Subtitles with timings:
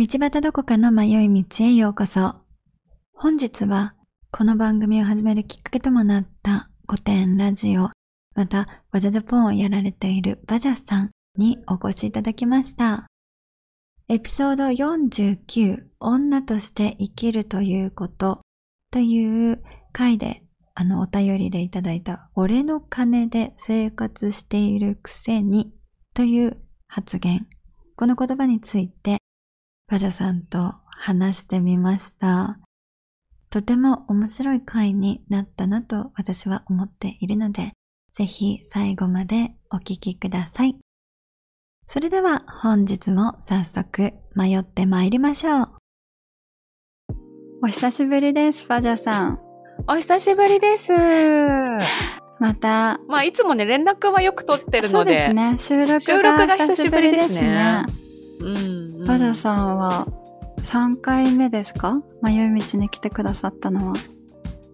[0.00, 2.36] 道端どこかの迷い道へようこそ。
[3.12, 3.94] 本日は、
[4.30, 7.90] この番組を始めるきっかけともなった古典ラジオ、
[8.34, 13.08] また、バジャジャポンをやられているバジャさんにお越しいただきました。
[14.08, 18.40] エピソード49、女として生きるということ
[18.90, 19.62] という
[19.92, 20.42] 回で、
[20.74, 25.74] あのお便りでいただいた、俺の金で生活しているくせに
[26.14, 26.58] という
[26.88, 27.46] 発言。
[27.96, 29.18] この言葉について、
[29.90, 32.60] バジャさんと話してみました。
[33.50, 37.72] とても面白い回になったなと私は思っているので、
[38.12, 40.76] ぜひ最後までお聞きください。
[41.88, 45.68] それでは本日も早速迷って参りましょう。
[47.64, 49.40] お久しぶりです、バジャさん。
[49.88, 50.92] お久しぶりです。
[52.38, 53.00] また。
[53.08, 55.10] まあ、いつもね、連絡はよく取ってるので。
[55.10, 55.56] そうですね。
[55.58, 58.09] 収録が収録が久しぶりですね。
[58.40, 58.60] うん、う
[59.02, 59.04] ん。
[59.04, 60.06] バジャさんは
[60.58, 62.02] 3回目ですか？
[62.22, 63.94] 迷い道に来てくださったのは。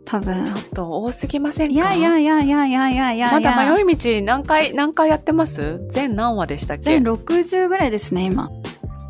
[0.05, 0.45] 多分。
[0.45, 1.73] ちょっと多すぎませんか？
[1.73, 5.81] いやいやいやいやいやいやいやまだ迷い道何回、何回やってます？
[5.91, 6.84] 全何話でしたっけ？
[6.84, 8.50] 全60ぐらいですね、今。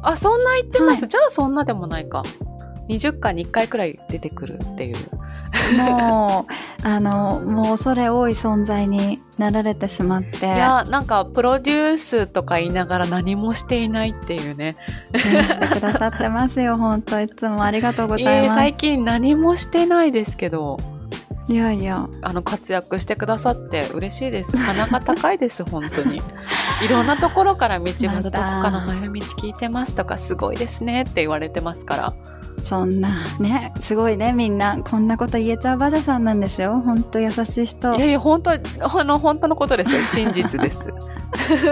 [0.02, 2.22] あ、そんな言ってます、はい、じゃあそんなでもないか。
[2.88, 4.96] 20回に1回くらい出てくるっていう。
[5.78, 6.46] も
[6.84, 10.46] う、あの、もう恐れ多い存在になられてしまって。
[10.46, 14.76] いや、なんか、プロデュースとか言いながら何もしていないっていうね。
[15.14, 18.54] してくださってますよ、本当いつもありがとうございます。
[18.54, 20.78] 最近何もしてないですけど。
[21.48, 22.08] いやいや。
[22.22, 24.56] あの、活躍してくださって嬉しいです。
[24.56, 26.20] 鼻が高いです、本当に。
[26.82, 32.14] いろんなところから道まだどこかの迷い道聞いてますとか、すごいですねって言われてますから。
[32.64, 36.80] そんな、ね、すごいね、みんな、こんなこと言えちゃうバジャさんなんですよ。
[36.80, 37.94] 本当優しい人。
[37.94, 40.02] いやいや、本当、あの、本当のことですよ。
[40.02, 40.88] 真実です。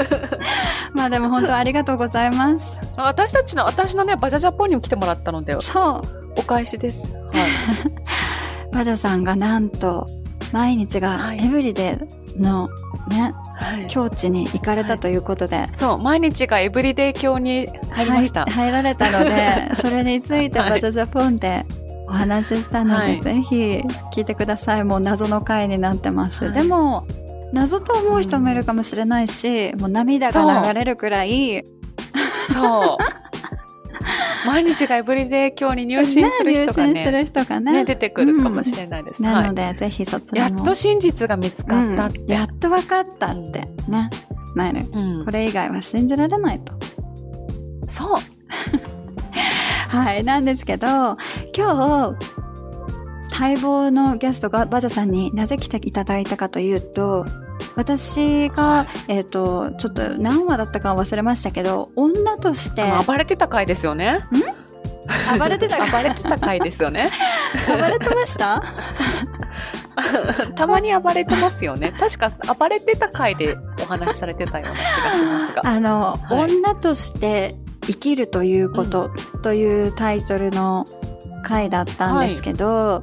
[0.94, 2.78] まあでも本当ありがとうございます。
[2.96, 6.02] 私たちの、私のね、バジャジャポンにも来てもらったので、そう。
[6.36, 7.12] お返しです。
[7.12, 8.74] はい。
[8.74, 10.06] バジャさんがなんと、
[10.52, 11.98] 毎日がエブリデ
[12.36, 12.68] イの
[13.08, 21.64] ね、はい、境地に行かれたということで、はい、そう毎日がエブリデイ教に入りました、入られたので それについてバザザポンで
[22.06, 23.56] お話ししたので、はい、ぜひ
[24.12, 24.84] 聞いてください。
[24.84, 27.06] もう謎の回になってます、でも
[27.52, 31.64] 謎と思う人もいるかもしれないし、うん、もう涙が流れるくらい。
[32.52, 32.98] そう
[34.46, 39.22] 毎日がエブリデイ教に入信する人がね、ね、ね出てくるかもしれないです。
[39.22, 40.56] うん、なので、ぜひそちらも。
[40.56, 42.18] やっと真実が見つかったって。
[42.18, 44.10] うん、やっと分かったって、ね。
[44.54, 45.24] なる、うん。
[45.24, 46.72] これ以外は信じられないと。
[47.88, 48.08] そう。
[49.88, 50.86] はい、なんですけど、
[51.56, 52.34] 今日、
[53.38, 57.26] 待望のゲストがバジャさんになぜ来ていただいたかというと、
[57.76, 62.84] 私が、えっ、ー、と、ちょっと何話だったか忘れましたけど、女として。
[63.06, 64.20] 暴れてた回ですよね。
[64.32, 64.64] ん？
[65.38, 67.10] 暴れてた暴れてた回ですよね。
[67.68, 68.62] 暴れてました？
[70.56, 71.94] たまに暴れてますよね。
[71.98, 75.62] 確か暴れてた回でお話しされてたような気がしますが。
[75.68, 77.54] あの、はい、女として
[77.86, 79.10] 生きるということ
[79.42, 80.86] というタイトルの
[81.42, 83.02] 回だったんですけど、は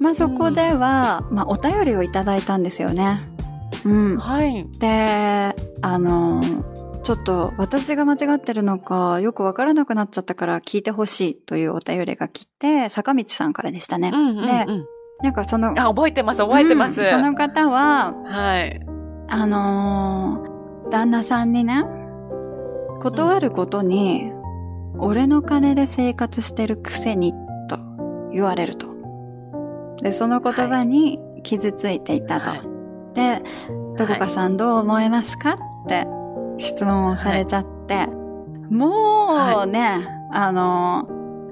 [0.00, 3.28] い、まあそこでは、うん、まあお便りをいただいたんですよね。
[3.84, 4.18] うん。
[4.18, 4.66] はい。
[4.78, 6.40] で、あの、
[7.02, 14.10] ちょっと私が間違ってるのかよくわからなくなっちゃったから聞いてほしいというお便りが来て、坂道さんからでしたね。
[14.12, 14.66] うんうんうん、で、
[15.22, 17.00] なんかその、あ、覚えてます、覚えてます。
[17.00, 18.80] うん、その方は、はい。
[19.28, 21.84] あのー、旦那さんにね、
[23.00, 24.30] 断ることに、
[24.94, 27.32] うん、俺の金で生活してるくせに、
[27.68, 27.78] と
[28.32, 28.88] 言われると。
[30.02, 32.50] で、その言葉に傷ついていたと。
[32.50, 32.69] はい
[33.14, 33.42] で、
[33.96, 36.06] どこかさんどう思いますかって
[36.58, 38.08] 質問をされちゃって、はい、
[38.72, 41.08] もうね、はい、あの、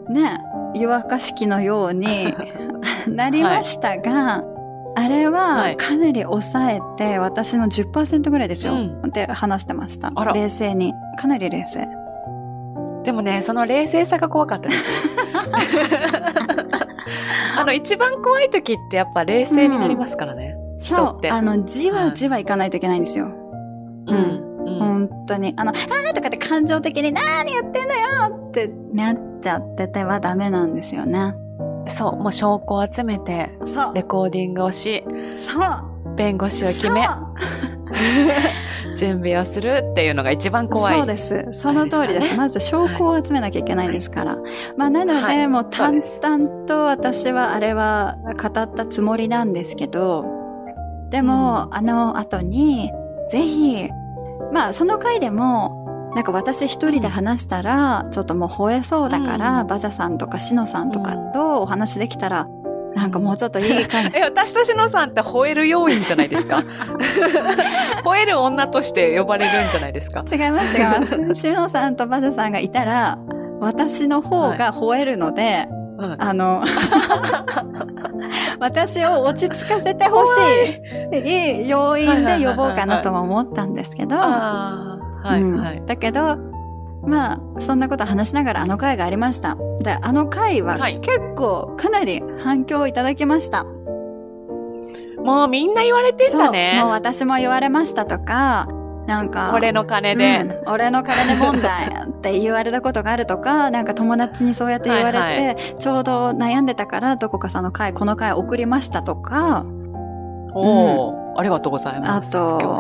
[0.09, 0.41] ね、
[0.75, 2.35] 湯沸かし器のように
[3.09, 4.45] なりましたが、は
[4.99, 10.11] い、あれはかなり抑えて、私の10%ぐらいですよ、うん、って話してました。
[10.33, 10.95] 冷静に。
[11.19, 11.89] かなり冷静。
[13.05, 14.85] でもね、その冷静さが怖かったです。
[17.59, 20.55] あの、一番怖い時ってやっぱ冷静になりますからね。
[20.63, 21.27] うんそう。
[21.29, 23.27] あの、じわじわいかないといけないんですよ。
[23.27, 24.49] うん。
[24.67, 25.55] うん、本当に。
[25.57, 31.35] あの、あーとかって感情的に何やってんだよってなっちゃっててはダメなんですよね。
[31.87, 32.17] そう。
[32.17, 33.95] もう証拠を集めて、そう。
[33.95, 35.05] レコーディングをし、
[35.37, 36.15] そう。
[36.17, 37.07] 弁護士を決め、
[38.97, 40.97] 準備をするっていうのが一番怖い。
[40.97, 41.49] そうです。
[41.53, 42.21] その通りです。
[42.21, 44.37] ですね、まず証拠を集めなきゃいけないんですから。
[44.37, 50.38] はい、まあなので、はい、もう淡々と私はあれは語ったつもりなんですけど、
[51.11, 52.91] でも、うん、あの後に、
[53.31, 53.89] ぜひ、
[54.53, 59.67] まあその回でも、なんか私一人で話したら、ちょっともう吠えそうだから、うん。
[59.67, 62.49] バジャさんとかシノさんとかとお話できたら、
[62.97, 64.13] なんかもうちょっといい感じ。
[64.19, 66.63] え、私としのさんって吠える要因じゃないですか？
[68.05, 70.25] 吠える女として呼ばれるんじゃないですか？
[70.31, 71.41] 違います違います。
[71.43, 73.19] シノさんとバジャさんがいたら、
[73.61, 76.63] 私の方が吠えるので、うんあの、
[78.61, 80.39] 私を落ち着かせてほし
[81.13, 84.17] い、いい要因で呼ぼうかなとも思ったんですけど。
[84.17, 86.37] だけど、
[87.03, 89.57] まあ、そんなこと話しながらあの回がありました。
[89.81, 93.65] で、あの回ははい結構かなり反響をいただきました。
[95.25, 96.91] もうみんな言われてんだそう、ねもう。
[96.91, 98.69] 私も言われましたとか、
[99.09, 100.41] なんか、俺の金で。
[100.43, 109.65] うん俺の金問題って言われたことがあるとか、 なんか友達にそうやって言われて、はいちょうど悩んでたから、どこかさんの回、この回送りましたとか、
[110.53, 110.61] お
[111.09, 112.37] お、ありがとうございます。
[112.37, 112.79] あと。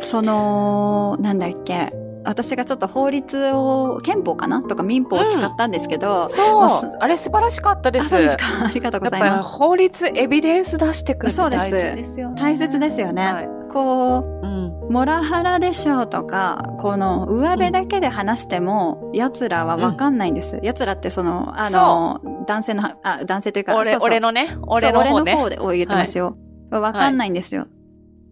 [0.00, 1.94] その、なんだっけ、
[2.24, 4.60] 私がちょっと法律を、憲法かな？
[4.60, 6.98] とか民法を使ったんですけど、そうもうす。
[7.00, 8.10] あれ素晴らしかったであす。
[8.10, 9.56] そうですか ありがとうごやっぱりざいます。
[9.56, 12.42] 法律、エビデンス出してくるってそうです大事ですよね。
[12.42, 13.32] 大切ですよね。
[13.32, 14.90] はいこう、うん。
[14.90, 20.58] モラハラでしょうとか、この上辺だけで話しても、奴らはわかんないんです。
[20.62, 25.32] 奴らってその、あの、男性の、あ、男性というか、俺、そうそう俺のね、俺の方ね。
[25.32, 26.36] 俺の方でを言ってますよ。
[26.70, 27.62] わかんないんですよ。
[27.62, 27.66] っ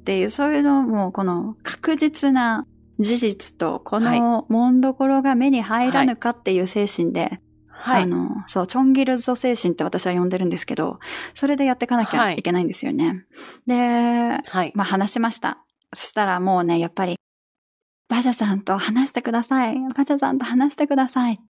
[0.05, 2.67] ていう、そういうのも、この確実な
[2.99, 7.41] 事実と、このもんどころが目に入らぬかっていう精神で、
[7.81, 8.03] はい。
[8.03, 10.99] あの、そう、チョンギルゾ精神って私は呼んでるんですけど、
[11.35, 13.25] それでやっていかなきゃいけないんですよね。
[13.67, 14.73] で、はい。
[14.75, 15.59] まあ話しました。
[15.95, 17.17] そしたらもうね、やっぱり、
[18.09, 19.77] バジャさんと話してください。
[19.95, 21.41] バジャさんと話してください。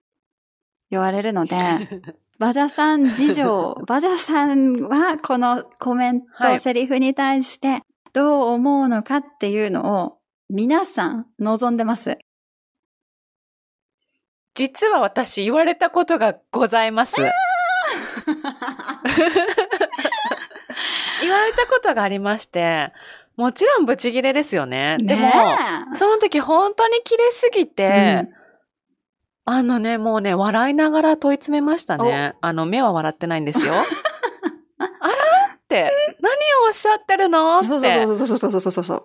[0.90, 1.56] 言われるので、
[2.38, 7.82] バジャさん事情、 バジャさんはこのコメント、はいセリフに対して
[8.12, 12.18] どう思うのかっていうのを皆さん望んでます。
[14.58, 17.14] 実は私言われたことがございます。
[17.22, 17.30] 言
[21.30, 22.92] われたことがありまして、
[23.36, 24.96] もちろんブチギレですよね。
[24.98, 25.56] でも、ね
[25.92, 28.28] その時本当に切れすぎえて、
[29.44, 32.34] あのね、もうね、笑いながら問い詰めましたね。
[32.40, 33.74] あの、目は笑ってないんですよ。
[34.78, 35.14] あら
[35.54, 36.32] って、何
[36.64, 37.68] をおっしゃってるのって。
[37.68, 39.04] そうそうそうそうそうそうそうそう。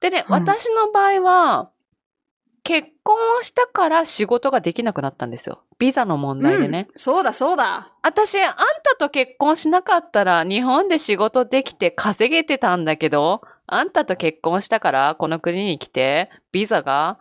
[0.00, 1.70] でね、うん私の場合は、
[2.64, 5.62] 結婚をしたから仕事ができなくなったんですよ。
[5.78, 6.88] ビザの問題でね。
[6.90, 7.92] うんそうだそうだ。
[8.02, 17.18] 私、あんたと結婚しなかったら日本で仕事できて稼げてたんだけど、あんたと結婚したからこの国に来て、ビザが、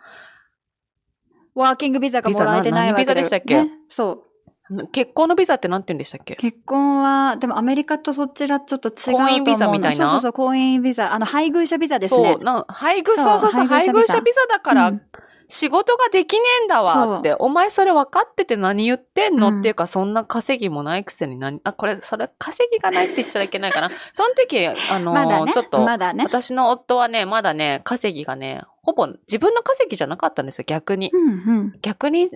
[1.56, 3.63] ワーキングビザがもらえてないわけビザな何ビザでしたっけ？
[3.63, 4.24] ねそ
[4.69, 4.88] う。
[4.92, 6.36] 結婚のビザって何て言うんでしたっけ？
[6.36, 9.98] 結婚は、でもアメリカとそちらちょっと違うと思う婚姻ビザみたいな？
[9.98, 11.13] そうそうそう、婚姻ビザ。
[11.13, 12.33] あの、配偶者ビザですね。
[12.33, 15.01] そう、な配偶、そうそうそう配配偶者ビザ偶者ビザだから、うん
[15.50, 23.90] 仕事ができねえんだわって、お前それ分かってて何言ってんの、うんっていうか、そんな稼ぎもないくせに何、あ、これ、それ稼ぎがないって言っちゃいけないかな。
[24.14, 25.54] その時、あのーまだね。
[25.54, 26.24] ちょっと、まだね。
[26.24, 31.12] 私の夫はね、まだね、稼ぎがね、ほぼ自分の稼ぎじゃなかったんですよ、逆に。
[31.14, 31.34] うんう
[31.64, 31.80] ん。
[31.82, 32.30] 逆に、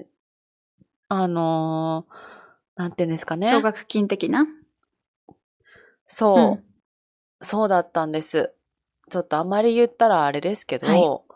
[1.10, 2.32] あのー
[2.78, 3.48] なんていうんですかね。
[3.50, 4.48] 奨学金的な？
[6.08, 6.64] そう、うん
[7.44, 8.54] そうだったんです。
[9.10, 11.31] ちょっとあまり言ったらあれですけど、はい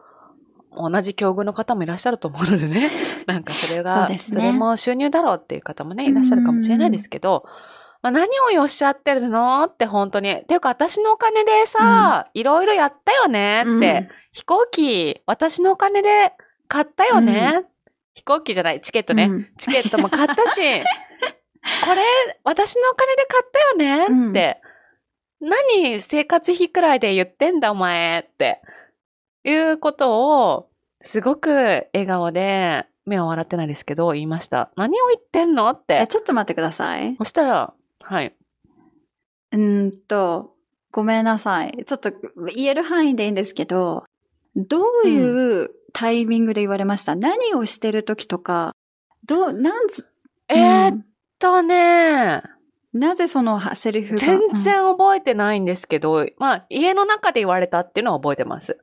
[0.77, 2.91] 同じ境遇の方もいらっしゃると思うのでね。
[3.27, 7.45] なんかそれそが、うですねれも収入だろうっていう方もね、いらっしゃるかもしれないですけど、
[8.01, 10.43] まあ、何をおっしゃってるのって本当に。
[10.45, 13.79] ていうか私のお金でさ、いろいろやったよねって、うん
[14.35, 16.33] 飛行機、私のお金で
[16.67, 17.63] 買ったよね、
[18.13, 19.27] 飛行機じゃない、チケットね。
[19.29, 20.61] うんチケットも買ったし、
[21.85, 22.03] これ、
[22.43, 23.45] 私のお金で買っ
[23.77, 24.61] たよねって。
[25.39, 28.61] 何、生活費くらいで言ってんだお前って。
[29.45, 30.69] いうことを、
[31.05, 31.49] すごく
[31.93, 34.71] 笑顔で、目は笑ってないですけど、言いました。
[34.75, 36.07] 何を言ってんのっえ、て。
[36.07, 37.15] ちょっと待ってください。
[37.17, 38.35] そしたら、はい。
[39.51, 40.55] うーんと、
[40.91, 41.83] ごめんなさい。
[41.85, 42.11] ちょっと
[42.55, 44.05] 言える範囲でいいんですけど、
[44.55, 48.73] どういうタイミングで言われました、何をしてる時とか、
[49.25, 50.07] どう、なんつ、
[50.49, 51.05] えー、っうん
[51.37, 52.41] とね、
[52.93, 54.17] なぜそのはセリフが。
[54.17, 58.77] 全うん然覚えてないんですけど、まあ、家の中で言われたっていうのは覚えてます。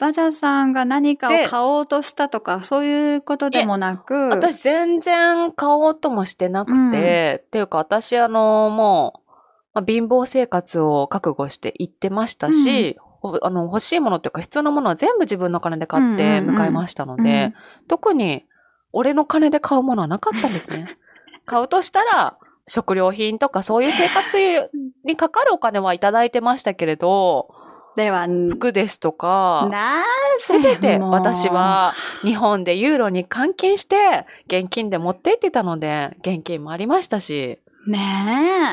[0.00, 9.30] バジャさんが何かをで買おうとしたとか、そういうことでもなく、私全然買おうともしてなくて、っていうか私あの、もう、
[9.74, 16.46] まあ、貧乏生活を覚悟して行ってましたし、ほあの、欲しいものっていうか必要なものは全部自分の金で買ってうんうんうん。
[16.46, 17.52] 向かいましたので、
[17.86, 18.46] 特に
[18.92, 20.96] 俺の金で買うものはなかったんですね。
[21.44, 24.70] 買うとしたら、食料品とかそういう生活
[25.04, 27.54] にかかるお金はいただいてましたけれど、
[27.96, 30.04] では、服ですとか、な
[30.38, 37.58] すべて私は日本でユーロに換金して現金で持って行ってたので、現金もありましたし。
[37.86, 37.98] ね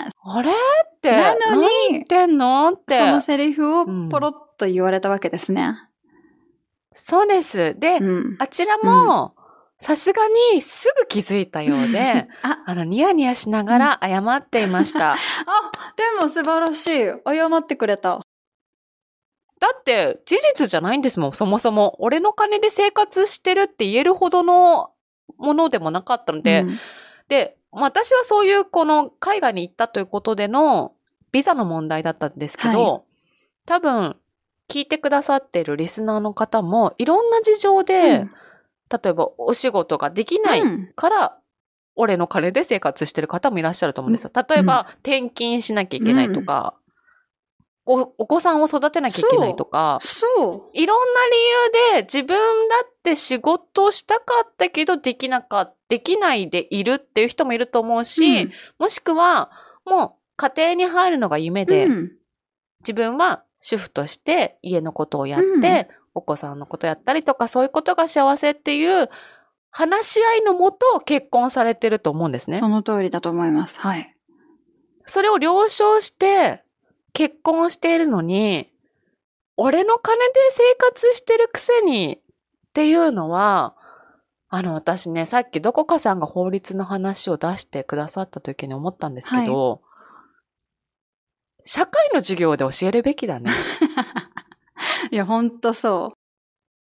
[0.08, 0.12] え。
[0.24, 1.12] あれって。
[1.12, 2.72] なのに、何言ってんの？
[2.74, 2.98] って。
[3.00, 5.64] そのセリフをポロッと言われたわけですね。
[5.64, 5.76] うん、
[6.94, 7.76] そうです。
[7.80, 9.34] で、うん、あちらも、
[9.80, 15.14] さすがにすぐ気づいたようで、 ああの、ニヤニヤしながら謝っていました。
[15.14, 15.18] あ、
[15.96, 17.06] でも素晴らしい。
[17.26, 18.22] 謝ってくれた。
[19.60, 21.96] だって、事実じゃないんですもん、そもそも。
[22.00, 24.92] 俺の金で生活してるって言えるほどの
[25.38, 26.80] ものでもなかったので、うん、
[27.28, 30.94] で、私はそういうこの海外に行ったということでの
[31.32, 33.02] ビザの問題だったんですけど、はい、
[33.66, 34.16] 多分
[34.70, 38.32] 聞いてくださっているリスナーの方もいろんな事情で、うん、
[38.90, 40.62] 例えばお仕事ができない
[40.96, 41.32] から、うん、
[41.96, 44.32] 俺の金で生活してる方もいらっしゃると思うんですよ。
[44.50, 46.74] 例えば、転勤しなきゃいけないとか、
[47.88, 50.78] お、お子さんを育てなきゃいけないとか、そう。
[50.78, 59.50] いろんな理由で自分だって仕事をしたかったけどできなかできないでいるっていう人もいると思うし、うん、もしくは
[59.86, 62.12] もう家庭に入るのが夢で、うん、
[62.82, 69.10] 自分は主婦として家のことをやって、うん、お子さんのことやったりとかそういうことが幸せっていう
[69.72, 72.58] 話し合いのもと結婚されてると思うんですね。
[72.58, 73.80] その通りだと思います。
[73.80, 74.14] はい。
[75.06, 76.64] それを了承して
[77.14, 78.72] 結婚しているのに、
[79.56, 82.20] 俺の金で生活してるくせにっ
[82.74, 83.76] ていうのは、
[84.50, 93.52] あの、私ね、さっきどこかさんが法律の話を出してくださった時に思ったんですけど、はい、社会の授業で教えるべきだね。
[95.12, 96.18] いや、ほんとそう。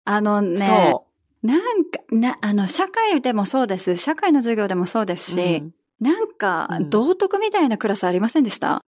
[0.06, 0.96] あのね、
[1.44, 3.98] なんか、な、あの、社会でもそうです。
[3.98, 8.82] 社会の授業でもそうですし、うん、なんか、道徳みたいなクラスありませんでした、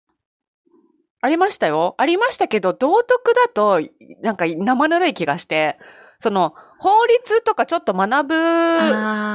[1.21, 1.95] ありましたよ。
[1.97, 3.79] ありましたけど、道徳だと、
[4.21, 5.77] なんか生ぬるい気がして、
[6.17, 8.35] その、法律とかちょっと学ぶ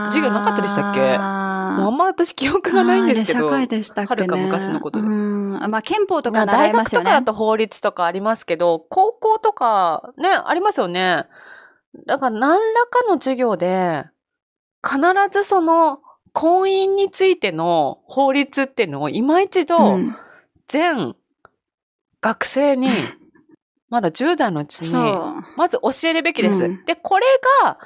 [0.07, 1.01] 授業なかったでしたっけ？
[1.01, 3.49] あんま私記憶がないんですけど。
[3.49, 5.07] 社会でしたっけ、ね、はるか昔のことで。
[5.07, 7.05] まあ憲法とか習いますよね。
[7.05, 11.27] 大学とかだと法律とかありますけど、高校とかね、ありますよね。
[12.05, 14.05] だから何らかの授業で、
[14.85, 14.99] 必
[15.31, 16.01] ずその
[16.33, 19.99] 婚姻についての法律っていうのを今一度、
[20.67, 21.15] 全
[22.27, 22.89] 学生に、
[23.89, 24.93] まだ10代のうちに、
[25.57, 26.65] まず教えるべきです。
[26.65, 27.27] うん、で、これ
[27.63, 27.79] が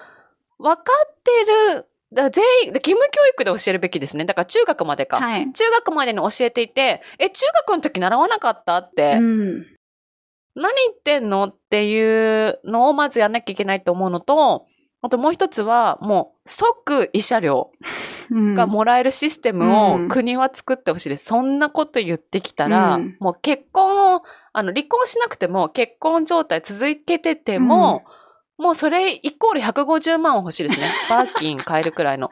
[0.59, 1.31] 分かって
[1.75, 4.25] る、だ全員、義務教育で教えるべきですね。
[4.25, 5.19] だから中学までか。
[5.21, 9.67] はい、中学までに教えていて、え、中学の時習わなかったって、うん、
[10.55, 14.67] 何言ってんのっていうのをまずやんなきゃいけないと思うのと、
[15.03, 17.71] あともう一つは、もう即慰謝料
[18.31, 21.25] がもらえるシステムを国は作ってほしいです。
[21.25, 28.05] そんなこと言ってきたら、うん、もう結婚を、あの、離婚しなくても結婚状態続けてても、
[28.59, 30.91] うん、もうそれイコール150万は欲しいですね。
[31.09, 32.29] バーキン買えるくらいの。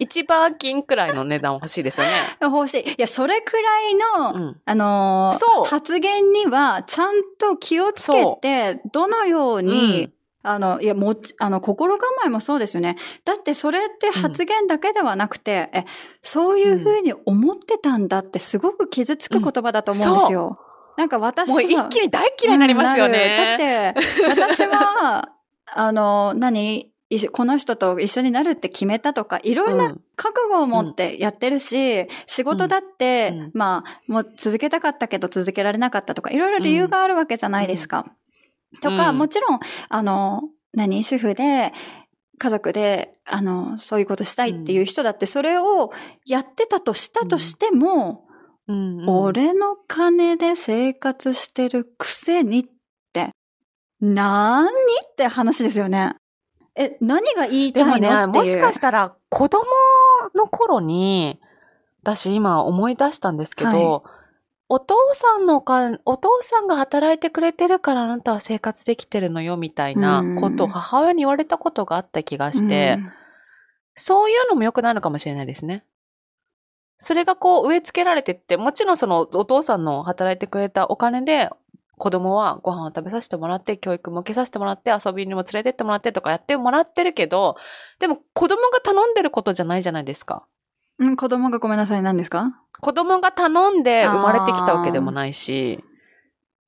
[0.00, 2.12] 1バーキンくらいの値段欲しいですよね。
[2.40, 2.80] 欲しい。
[2.80, 10.10] いや、それくらいの、うん、あのー、発言にはちゃんと気をつけて、どのように、
[10.44, 12.96] あの、いや、もち、あの、心構えもそうですよね。
[13.24, 15.86] だってそれって発言だけではなくて、うん、え、
[16.22, 20.58] そういうふうに思ってたんだってすごく傷つく言葉だと思うんですよ。
[20.58, 21.54] うんなんか私は。
[21.54, 23.58] もう一気に大嫌いになりますよね。
[23.58, 25.30] だって、私は、
[25.74, 26.92] あの、何
[27.32, 38.06] この人と一緒になるって決めたとか、いろんな覚悟を持ってやってるし、うん、仕事だって、うん、まあ、もう続けたかったけど続けられなかったとか、いろいろ理由があるわけじゃないですか。
[38.74, 41.04] うん、とか、もちろん、あの、何？
[41.04, 41.72] 主婦で、
[42.38, 45.92] 家族で、あの、そういうことしたいっていう人だって、それを
[46.26, 48.26] やってたとしたとしても、
[48.66, 48.98] うん。
[49.00, 52.64] うん、俺の金で生活してるくせにっ
[53.12, 53.30] て、
[54.00, 54.66] 何？
[54.66, 54.70] っ
[55.16, 56.16] て話ですよね。
[56.74, 57.94] え、何が言いたいの？
[58.00, 59.62] でもね、もしかしたら子供
[60.34, 61.40] の頃に、
[62.02, 64.14] 私今思い出したんですけど、はい、
[64.74, 73.12] お父さんのか、お父さんが働いてくれてるからあなたは生活できてるのよみたいなことを母親に言われたことがあった気がして、うん、
[73.94, 75.84] そういうのも良くないのかもしれないですね。
[76.98, 81.50] それがこう植え付けられてって、もちろんそのお父さんの働いてくれたお金で
[81.96, 87.54] 子供はご飯を食べさせてもらって、教育も受けさせてもらって、遊びにも連れてってもらってとかやってもらってるけど、
[88.00, 90.44] でも子供が頼んでることじゃないじゃないですか。
[90.98, 92.60] うん、子供がごめんなさい、何ですか？
[92.80, 95.82] 子供が頼んで生まれてきたわけでもないし、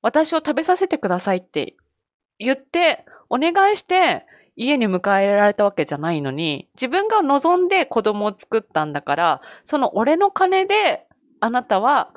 [0.01, 1.75] 私を食べさせてくださいって
[2.39, 11.05] 言って、お願いして、家に迎えられたわけじゃないのに、自分が望んで子供を作ったんだから、その俺の金で
[11.39, 12.11] あなたは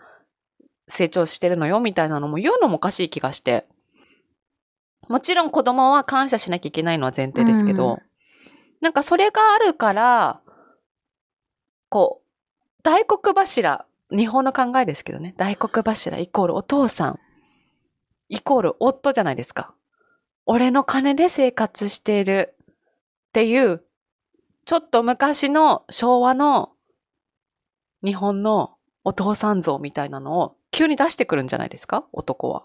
[0.88, 3.67] 成長してるのよみたいなのも言うのもおかしい気がして。
[5.09, 7.99] もちろん子供は感謝しなきゃいけないのは前提ですけど、うん
[8.81, 10.40] なんかそれがあるから、
[11.91, 17.21] こう、大黒柱、日本の考えですけどね、大黒柱イコールお父さん、
[18.31, 19.75] イコール夫じゃないですか。
[20.47, 22.65] 俺の金で生活しているっ
[23.33, 23.83] ていう、
[24.65, 26.73] ちょっと昔の昭和の
[28.03, 32.05] 日本のお父さん像みたいなのを急に出してくるんじゃないですか？
[32.13, 32.63] 男は。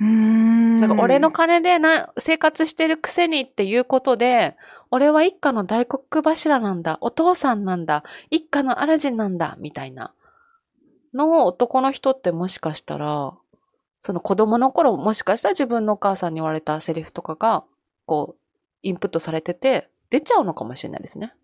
[0.00, 0.80] うーん。
[0.80, 4.56] なんか俺の金でな生活してるくせにっていうことで、
[4.90, 10.12] 俺は一家の大黒柱なんだ、お父さんなんだ、一家の主なんだ、みたいな
[11.14, 13.32] のを男の人ってもしかしたら、
[14.02, 17.64] その子供の頃もしかしたら自分のお母さんに言われたセリフとかが、
[18.06, 18.40] こう、
[18.82, 21.34] インプットされてて、出ちゃうのかもしれないですね。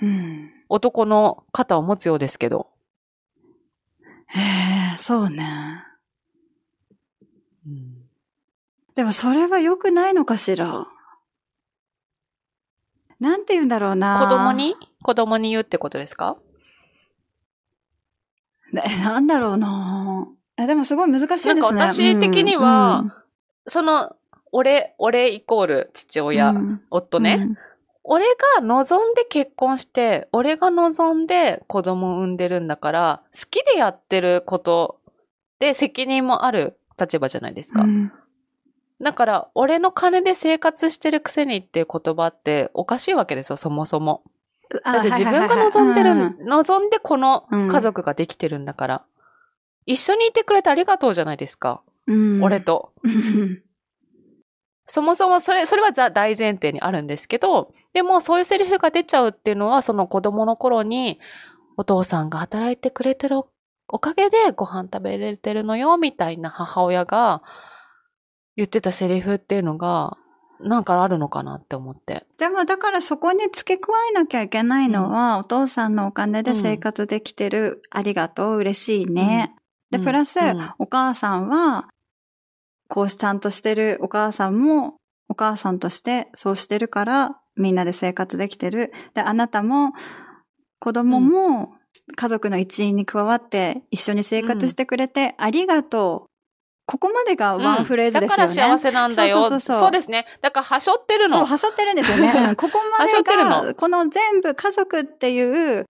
[0.00, 0.50] うん。
[0.68, 2.68] 男の肩を持つようですけど。
[4.26, 4.40] へ
[4.94, 5.84] え、そうね。
[8.94, 10.86] でもそれは良くないのかしら？
[13.24, 14.20] なんて言うんだろうな。
[14.20, 14.74] 子供に？
[15.02, 16.36] 子供に言うってことですか？
[18.72, 20.28] ねなんだろうな。
[20.58, 21.54] えでもすごい難しいですね。
[21.54, 23.04] なんか私的には
[23.66, 24.14] その、
[24.52, 27.56] 俺、俺イコール父うん、親、うん夫ね、
[28.02, 28.26] 俺
[28.56, 35.00] が望んで結婚して、俺が望んで子供を産んでるんだから、好きでやってること
[35.60, 37.82] で責任もある立場じゃないですか。
[37.82, 38.12] うん
[39.04, 44.22] だから、俺の金で生活してるくせにっていう言葉っておかしいわけですよ、そもそも。
[44.82, 49.04] だって自分が望んでる、望んでこの家族ができてるんだから。
[49.84, 51.82] 一緒にいてくれてありがとうじゃないですか。
[52.06, 52.92] うん俺と。
[53.02, 53.62] う ん
[54.86, 61.20] そもそもそれ、それはざ大前提にあるんですけど、でもそういうセリフが出ちゃうっていうのは、その子供の頃に、
[61.76, 63.42] お父さんが働いてくれてる
[63.88, 67.42] おかげでご飯食べれてるのよ、みたいな母親が
[68.56, 70.16] 言ってたセリフっていうのが、
[70.60, 72.26] なんかあるのかなって思って。
[72.38, 79.54] でもだからそこに付け加えなきゃいけないのは、お父さんのお金で生活できてる、ありがとう、嬉しいね。
[79.90, 81.88] で、プラス、うんお母さんは、
[82.88, 84.96] こうしちゃんとしてるお母さんも、
[85.28, 88.92] お母さんとしてそうしてるから、みんなで生活できてる。
[89.14, 89.92] で、あなたも、
[90.80, 91.74] 子供も、
[92.16, 96.33] 家族の一員に加わって、一緒に生活してくれて、ありがとう。
[96.86, 98.28] ここまでがワンフレーズですよね。
[98.28, 99.42] だから幸せなんだよ。
[99.42, 100.26] そうそうそうそうですね。
[100.42, 101.38] だから、はしょってるの。
[101.38, 102.48] そう、はしょってるんですよね。
[102.48, 105.86] うん ここまでが、のこの全部家族っていう、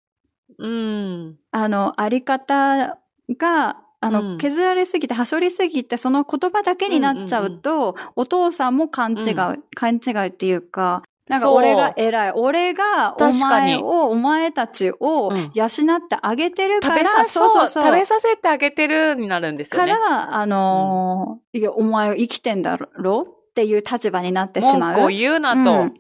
[0.58, 1.36] うん。
[1.50, 2.98] あの、あり方
[3.36, 12.32] が、あの、うん削られすぎて、はしょりすぎて、その言葉だけになっちゃうと、お父さんも勘違い、う勘違いっていうか、なんか俺が偉い。
[12.32, 15.68] 俺がお前を、お前たちをうん養っ
[16.08, 19.92] てあげてるから、食べさ、そうそうそう食べさせてあげてるになるんですよね。
[19.92, 24.94] から、あのーいや、お前生きてんだろっていう立場になってしまう。
[24.96, 25.72] 文句を言うなと。
[25.72, 25.94] うん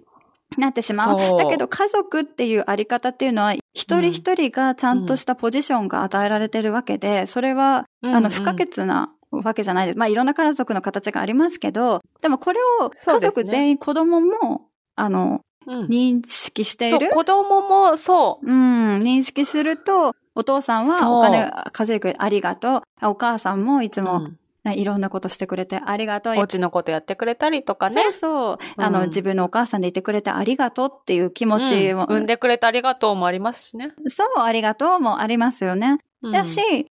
[0.56, 1.38] なってしまう。
[1.38, 9.98] だけど家族っていうあり方っていうのは、一人一人がちゃんとしたポジションが与えられてるわけで、それは、あの、不可欠なわけじゃないです。
[9.98, 17.10] まあ、いろんな家族の形がありますけど、でもこれを家族全員、子供も、あの、うん認識してそ、いうる。
[17.10, 18.46] 子供もそう。
[18.46, 23.06] うん、認識すると、お父さんはそうお金稼いでくれてありがとう。
[23.06, 26.34] お母さんもいつも、うんねいろんなことしてくれてありがとう。
[26.38, 28.02] お家のことやってくれたりとかね。
[28.02, 28.58] そうそう。
[28.76, 33.92] あの、うん自分のお母さんでいてくれてありがとうっていう気持ちを、うん産んでくれてありがとうもありますしね。
[34.08, 35.98] そう、ありがとうもありますよね。
[36.22, 36.90] うんだし、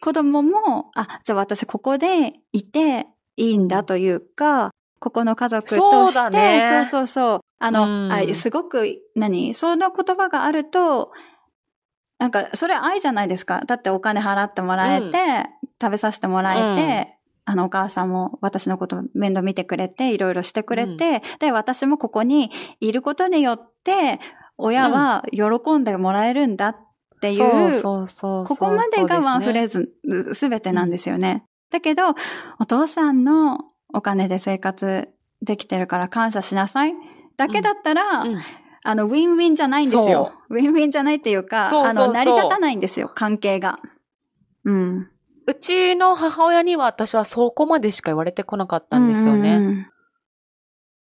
[0.00, 3.06] 子供も、あ、じゃあ私ここでいて
[3.36, 6.86] いいんだというか、ここの家族として、そうだね。
[6.86, 7.40] そうそうそう。
[7.58, 9.54] あの、すごく、何？
[9.54, 11.12] その言葉があると、
[12.18, 13.62] なんか、それ愛じゃないですか。
[13.66, 15.12] だってお金払ってもらえて、うん。
[15.80, 24.18] 食べさせてもらえて、あの、お母さんも私のこと面倒見てくれて、いろいろしてくれて、で、私もここにいることによって、
[24.56, 26.76] 親は喜んでもらえるんだっ
[27.20, 29.92] ていう、そうそうそうそうここまでがワンフレーズ
[30.32, 31.44] すべてなんですよね。
[31.70, 32.14] だけど、
[32.58, 35.08] お父さんのお金で生活
[35.42, 36.94] できてるから感謝しなさい。
[37.36, 38.42] だけだったら、うん
[38.88, 40.32] あの、ウィンウィンじゃないんですよ。
[40.48, 43.80] ウィンウィンじゃないっていうか、そうそうそうあの、成り立たないんですよ、関係が。
[44.64, 45.10] うん。
[45.46, 49.56] うちの母親には私はそこまでしか言われてこなかったんですよね。
[49.56, 49.86] うんうんうん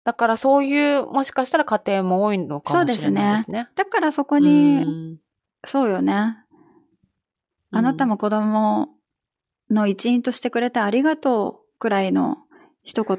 [0.08, 3.68] だからそういう、もしかしたら家庭も多いのかもしれないですね。
[3.76, 5.18] だからそこうに、ん
[5.66, 6.38] そうよね。
[7.72, 8.88] あなたも子供
[9.70, 12.38] の一員としてくれてありがとうくらいの
[12.88, 13.18] 一言。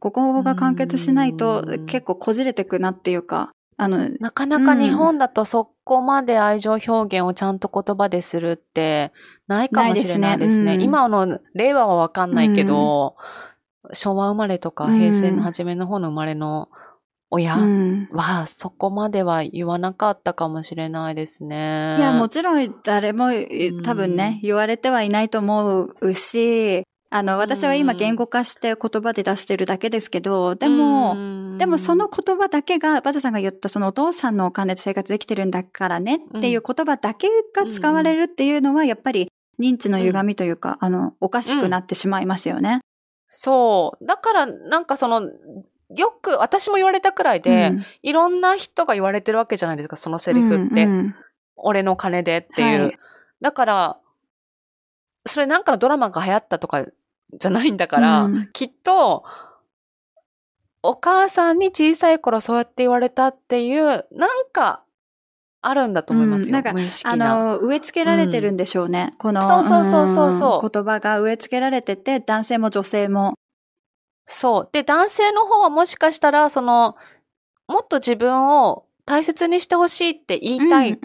[0.00, 9.12] ここが完結しないとうん結構こじれてくなっていうか、あの、なかなか日本だとそこまで愛情表現をちゃんと言葉でするって
[9.46, 10.54] ないかもしれないですね。
[10.56, 13.14] すねうん今の令和はわかんないけど、
[13.92, 16.68] 昭和生まれとかうん平成の初めの方の生まれの
[17.30, 21.96] 親うんは、そこまでは言わなかったかもしれないですね。
[21.98, 23.30] いや、もちろん誰も
[23.84, 26.82] 多分ね、言われてはいないと思うし、
[27.14, 42.80] あの、私は今うん言語化して言葉で出してるだけですけど、でも、もでもその言葉だけが、バザさんが言ったそのお父さんのお金で生活できてるんだからねっていう言葉だけが使われるっていうのは、やっぱり認知の歪みというか、あの、おかしくなってしまいますよね。
[43.28, 44.06] そう。
[44.06, 45.28] だから、なんかその、
[45.94, 50.84] よく、私も言われたくらいで、うんいろんな人が言われてるわけじゃないですか、そのセリフって。
[50.84, 51.14] うんうん
[51.64, 52.82] 俺の金でっていう。
[52.82, 52.98] はい
[53.42, 53.98] だから、
[55.26, 56.86] それなんかのドラマが流行ったとか
[57.32, 59.24] じゃないんだから、うんきっと、
[60.82, 64.82] お母さんに小さい頃そうやって言われたっていう、なんか、
[65.64, 66.46] あるんだと思いますよ。
[66.48, 66.70] うんなんか
[67.04, 67.36] あな。
[67.36, 69.14] の、植え付けられてるんでしょうね。
[69.18, 73.34] この、そうそうそうそうそうん言葉が植え付けられてて、男性も女性も。
[74.26, 74.68] そう。
[74.72, 76.96] で、男性の方はもしかしたら、その、
[77.68, 80.98] もっと自分を大切にしてほしいって言いたい。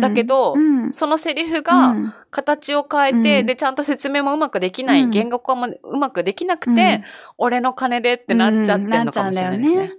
[0.00, 7.04] だけどうんそのセリフうがん形を変えて、うんで、ちゃんと説明もうまくできない、うん言語化もうまくできなくて、うん
[7.38, 9.92] 俺の金でってなっちゃってるのかもしれないですね。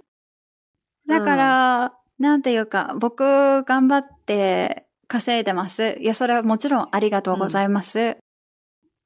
[1.08, 5.96] だから、なんていうか、僕頑張って稼いでます。
[6.00, 8.18] いや、それはもちろんありがとうございます。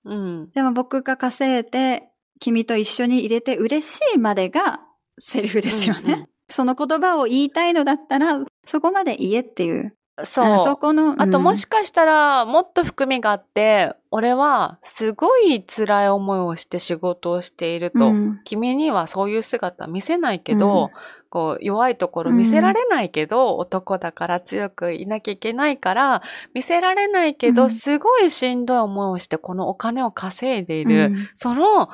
[0.04, 0.50] うん。
[0.50, 2.08] でも僕が稼いで、
[2.40, 4.80] 君と一緒に入れて嬉しいまでが
[5.18, 6.00] セリフですよね。
[6.04, 9.96] うんうんその言葉を言いたいのだったら、そこまで言えっていう。
[10.24, 10.44] そう。
[10.44, 11.20] あそこの。
[11.20, 18.12] あともしかかしたら、もっと含みがあって、俺はすごい辛い思いをして仕事をしていると。
[18.44, 20.90] 君にはそういう姿見せないけど、
[21.30, 26.22] こう弱いところ見せられないけど、男だから強くいなきゃいけないから、
[26.52, 31.14] 見せられないけど、うんすごいしんどい思いをしてこのお金を稼いでいる。
[31.34, 31.88] その、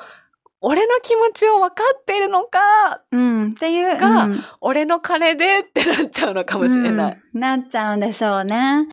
[0.61, 3.51] 俺の気持ちを分かっているのか、うん。
[3.51, 3.97] っていう。
[3.97, 7.21] がうん俺の金でってなっちゃうのかもしれない。
[7.33, 8.87] うんなっちゃうんでしょうね。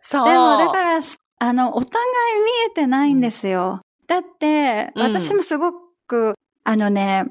[0.00, 0.28] そう。
[0.28, 1.00] でもだから、
[1.38, 2.02] あの、お互
[2.38, 3.80] い見えてないんですよ。
[4.06, 5.72] だって、うん私もすご
[6.06, 7.26] く、あのね、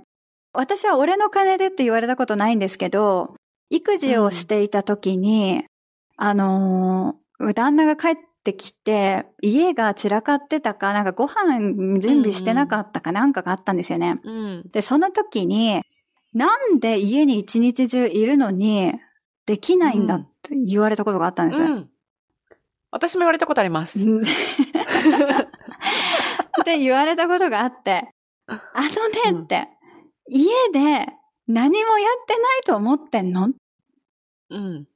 [0.54, 3.36] 私は俺の金でって言われたことないんですけど、
[3.70, 5.66] 育児をしていた時に、
[6.18, 14.20] あのー旦那が帰ってきて、家が散らかってたか、なんかご飯準備してなかったかなんかがあったんですよね。
[14.24, 14.70] うん。
[14.72, 15.82] で、その時に、
[16.34, 18.94] なんで家に一日中いるのに、
[19.46, 21.68] できないんだって言われたことがあったんですよ。
[21.68, 21.90] うん。
[22.92, 24.00] 私も言われたことあります。
[26.62, 28.10] って言われたことがあって、
[28.48, 29.68] あのねって、
[30.30, 31.08] 家で
[31.48, 33.50] 何もやってないと思ってんの？
[34.50, 34.88] うん。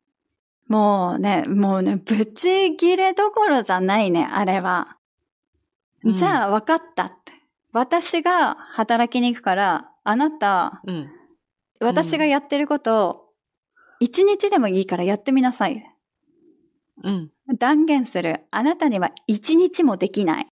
[0.67, 4.97] もうね、もうね、ぶち切れどころじゃないね、あれは。
[6.03, 7.33] うんじゃあ分かったって。
[7.73, 11.09] 私が働きに行くから、あなた、うん。
[11.79, 13.25] 私がやってること、
[13.99, 15.83] 一日でもいいからやってみなさい。
[17.03, 17.31] うん。
[17.57, 18.45] 断言する。
[18.51, 20.47] あなたには一日もできない。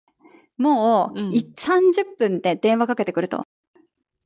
[0.57, 3.43] もう、うんい30分で電話かけてくると。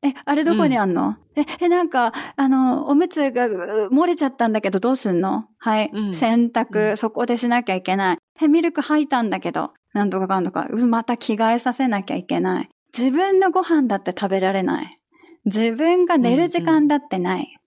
[0.03, 5.45] え、あれどこにあんの、え、え、なんか、あの、おむつがう漏れちゃったんだけどどうすんの？
[5.57, 5.89] はい。
[5.91, 8.17] うん洗濯、うんそこでしなきゃいけない。
[8.39, 12.69] え、ミルク吐いたんだけど、なんとかかんとか、うまた着替えさせなきゃいけない。
[12.97, 14.99] 自分のご飯だって食べられない。
[15.45, 17.57] 自分が寝る時間だってない。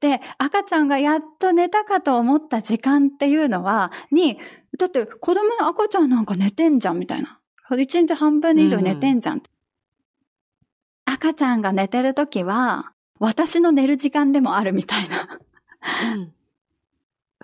[0.00, 4.38] で、赤ちゃんがやっと寝たかと思った時間っていうのは、に、
[4.78, 7.38] だって子供の赤ちゃんなんか寝てんじゃんみたいな。
[7.78, 9.42] 一日半分以上寝てんじゃん。
[11.04, 15.28] 赤ちゃんが寝てるときは、私の寝る時間でもあるみたいな。
[16.14, 16.32] うん。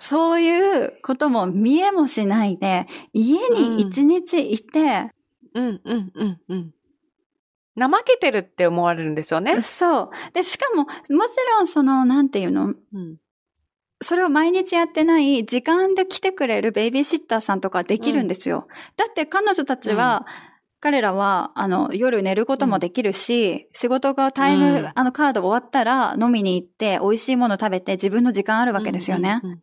[0.01, 5.11] そういうことも見えもしないで、家に一日いて、
[5.53, 5.81] うん。
[5.83, 6.11] うん。
[6.13, 6.41] うん。
[6.47, 6.73] うん。
[7.77, 9.61] 怠けてるって思われるんですよね。
[9.61, 10.09] そう。
[10.33, 11.09] で、しかも、もち
[11.49, 12.73] ろんその、なんていうの？
[12.93, 13.17] うん。
[14.01, 18.67] それを毎日やってない時間で来てくれるベイビーシッターさんとかできるんですよ。
[18.95, 20.25] だって彼女たちは、
[20.81, 29.41] 彼らは、あの、夜寝ることもできるし、仕事がタイム、うんあの、カード終わったら飲みに行って、美味しいもの食べて自分の時間あるわけですよね。
[29.43, 29.51] うん。
[29.51, 29.59] うん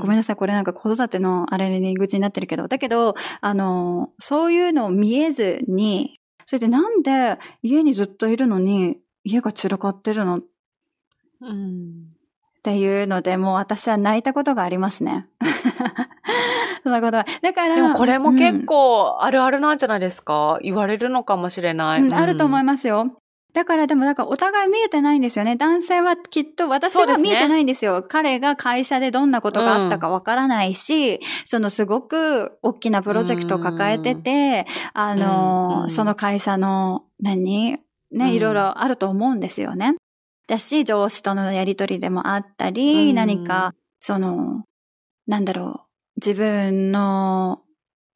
[0.00, 2.66] ごめんなさい、これなんか子育てのあれに口になってるけど。
[2.66, 10.38] だけど、あの、そういうのを見えずに、それでなんで家にずっといるのに、家が散らかってるの？
[10.38, 10.40] っ
[11.40, 12.08] うん。
[12.64, 15.28] ていうので、もう私は泣いたことがありますね。
[16.86, 17.26] そんなことは。
[17.42, 17.74] だから。
[17.74, 22.00] でもこれも結うん構あるあるなんじゃないですか、言われるのかもしれない。
[22.00, 23.10] うんあると思いまますよ。
[23.52, 25.56] だからでも、だからお互い見えてないんですよね。
[25.56, 28.04] 男性はきっと、私は見えてないんですよ。
[28.08, 39.94] 彼が会社でどんなことがあったかわからないし、そのすごく大きなプロジェクトを抱えてて、あの、うんその会社の何ね、うんいろいろあると思うんですよね。
[40.46, 44.64] だし、上司とのやりとりでもあったり、うん何か、その、
[45.26, 45.85] なんだろう、
[46.16, 47.60] 自分の、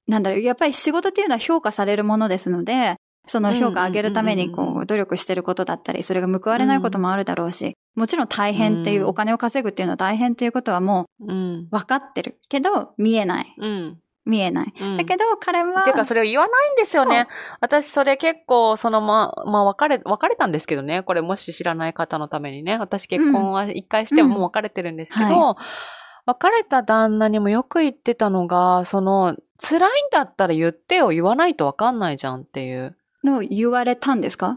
[0.06, 11.26] なんだろう、やっぱり仕事っていうのは評価されるものですので、その評価上げるためにこう努力してることだったり、それが報われないこともあるだろうし、もちろん大変っていう、うんお金を稼ぐっていうのは大変っていうことはもう。
[11.26, 13.54] 分かってるけど、見えない。
[13.58, 13.98] うん。
[14.24, 14.72] 見えない。
[14.78, 17.26] うんだけど彼は、てか、それを言わないんですよね。
[17.60, 21.02] 私、それ結構、そのま、まあ、別れ、別れたんですけどね。
[21.02, 22.78] これ、もし知らない方のためにね。
[22.78, 25.56] 私、結婚は一回してうんもう別れてるんですけど、は
[26.26, 32.96] 別れた旦那にもよく言ってたのが、その、辛いんだったら言ってよ、言わないとわかんないじゃんっていう。
[33.24, 34.56] の言われたんですか？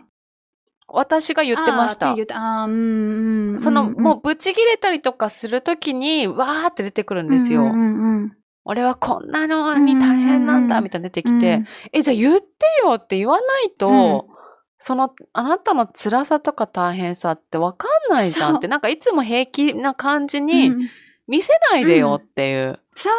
[0.88, 2.10] 私が言ってました。
[2.10, 3.60] ああーうんうん。
[3.60, 7.64] その、うんもう、ぶち切れたりとかするときに、わーって出てくるんですよ。
[7.64, 11.68] うんうんうん俺はこんなのに大変なんだ、みたいな出てきて、うん。
[11.92, 12.48] え、じゃあ言って
[12.86, 14.36] よって言わないと、うん。
[14.78, 20.90] その、あなたの辛さとか大変さってわかんないじゃんって、なんかいつも平気な感じにうん
[21.28, 22.80] 見せないでよっていう。
[22.96, 23.14] そう。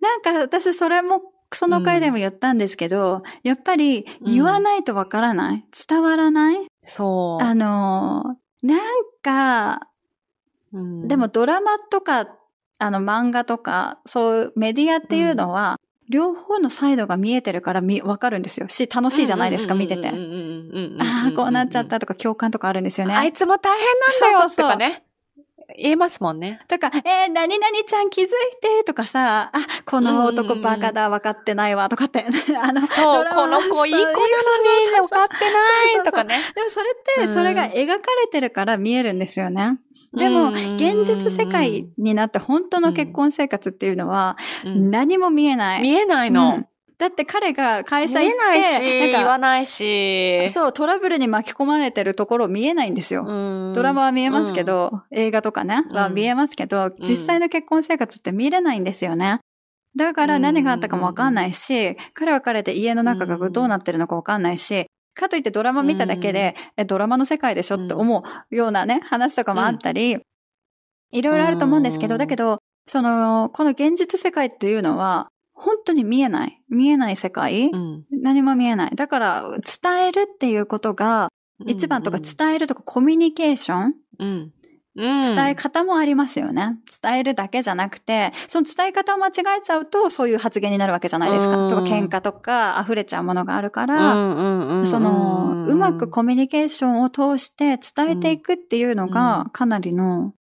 [0.00, 5.64] なんか私それもその回でも言ったんですけど、やっぱり言わないとわからない？
[5.88, 6.66] 伝わらない？
[6.86, 7.44] そう。
[7.44, 8.80] あのー、なん
[9.22, 9.88] か、
[10.72, 12.26] うんでも、ドラマとか、
[12.78, 15.78] あの漫画とか、そういうメディアっていうのは、
[16.10, 18.68] 両方のサイドが見えてるからみわかるんですよ。
[18.68, 20.08] し、楽しいじゃないですか、見てて。
[20.08, 20.10] あ
[21.28, 21.86] あ、こうなっちゃっ。
[21.86, 23.14] たとか共感とかあるんですよね。
[23.14, 23.86] あいつも大変
[24.30, 25.04] なんだよとかね。
[25.76, 26.60] 言えますもんね。
[26.68, 28.28] とか、えー、何々ちゃん気づい
[28.60, 32.24] てとかさ、あ、この男バカだ、分かってないわとかって、
[32.60, 34.20] あの、そう、この子いい子なのに
[35.00, 36.40] 分かってないとかね。
[36.54, 39.78] でもそれって、うんそれが描かれてるから見えるんですよね。
[40.12, 45.82] でも、うん現実世界になって本当の結婚生活っていうのは、うん何も見えない。
[45.82, 46.64] 見えないうんの。
[47.04, 50.48] だって彼が会見社行って、えないし、言なんかわないし。
[50.48, 53.24] そう、トラブルに巻き込まれてるところ見えないんですよ。
[53.74, 59.40] ドラマは見えますけど、映画とかね、は見えますけど、実際の結婚生活って見れないんですよね。
[59.94, 70.16] だから何があったかもわかんないし、彼は彼で家の中がどうなってるのかわかんないし、かといってドラマ見ただけで、え、ドラマの世界でしょって思うようなね、話とかもあったり、
[71.12, 75.28] いろいろあると思うんですけど、うんだけど、その、この現実世界っていうのは、
[75.64, 76.60] 本当に見えない。
[76.68, 78.96] 見えない世界、うん何も見えない。
[78.96, 79.44] だから、
[79.82, 81.28] 伝えるっていうことが、
[81.66, 84.52] 一番とか伝えるとかコミュニケーション、うんうん
[84.96, 86.78] 伝え方もありますよね。
[87.02, 91.56] 伝えるだけじゃなくて、その伝え方を間違えちゃうと、そういう発言になるわけじゃないですか。
[91.56, 100.32] うんとか、喧嘩とか溢れちゃうものがあるかうら、んうんうんうんその、うまくコミュニケーションを通して伝えていくっていうのうが、かなりの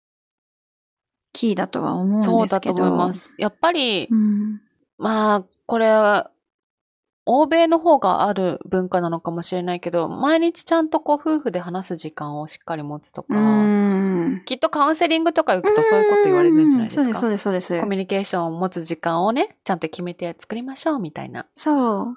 [1.32, 2.36] キーだとは思うんですけど。
[2.36, 3.14] そうだと思いま。
[3.14, 3.34] す。
[3.38, 4.60] やっぱり、うん。
[4.98, 6.30] まあ、これは、
[7.24, 14.42] 欧米の方がある文化なのかもしれないけど、毎日ちゃんとこう夫婦で話す時間をしっかり持つとか、うん。
[14.44, 17.20] きっとカウンセリングとか行くとそういうこと言われるんじゃないですか。
[17.20, 17.84] そうです、そうです、そうです。
[17.84, 22.16] コミュニケーションを持つ時間をね、ちゃんと決めて作りましょうみたいなそう。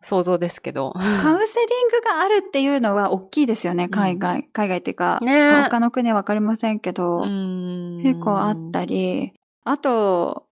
[0.00, 0.92] 想像ですけど。
[0.92, 4.48] カウンセリングがあるっていうのは大きいですよね、海外。
[4.52, 9.32] 海外っていうか、ねえ他の国はわかりませんけど、結結構あったり、
[9.64, 10.46] あと、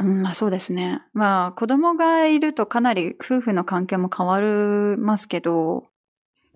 [0.00, 1.02] うん、まあそうですね。
[1.12, 4.46] まあ子供がいるとかなり夫婦の関係も変わり
[4.96, 5.84] ますけど、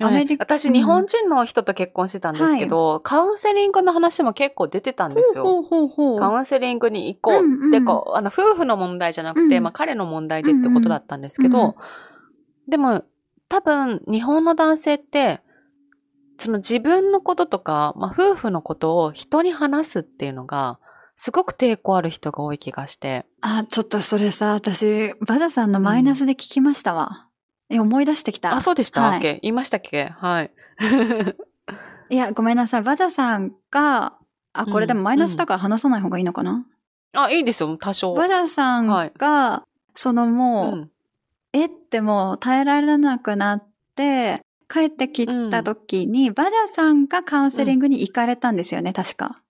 [0.01, 5.45] アメリカ私、日本人の人と結婚してたんですけど、カウンセリングの話も結構出てたんですよ。
[5.45, 6.19] ほうほうほう。
[6.19, 7.45] カウンセリングに行こう。
[7.45, 11.75] うんうんでこうあの、夫婦の問題じゃなくて、うんまあ彼の問題でってことだったんですけど、うんうん
[12.67, 13.05] でも、
[13.49, 15.41] 多分、日本の男性って、
[16.39, 20.79] その自分のこととか、まあ夫婦のことを人に話すっていうのが、
[21.17, 23.27] すごく抵抗ある人が多い気がして。
[23.41, 27.29] あ、ちょっとそれさ、私、バザさんのマイナスで聞きましたわ。
[27.71, 28.55] え、思い出してきた。
[28.55, 29.01] あ、そうでした？
[29.03, 30.07] はい言いましたっけ？
[30.19, 30.51] はい。
[32.11, 32.83] いや、ごめんなさい。
[32.83, 34.15] バザさんが、
[34.53, 36.67] あ、これでもマイナスだから話さない方がいいのかな、
[37.15, 38.15] あ、いいですよ、多少。
[38.15, 40.91] バザさんが、そのもう、うん
[41.57, 49.41] えってもう耐えられなくなって、帰ってきた時に、バジャさんがカウンセリングに行かれたんですよね、確か。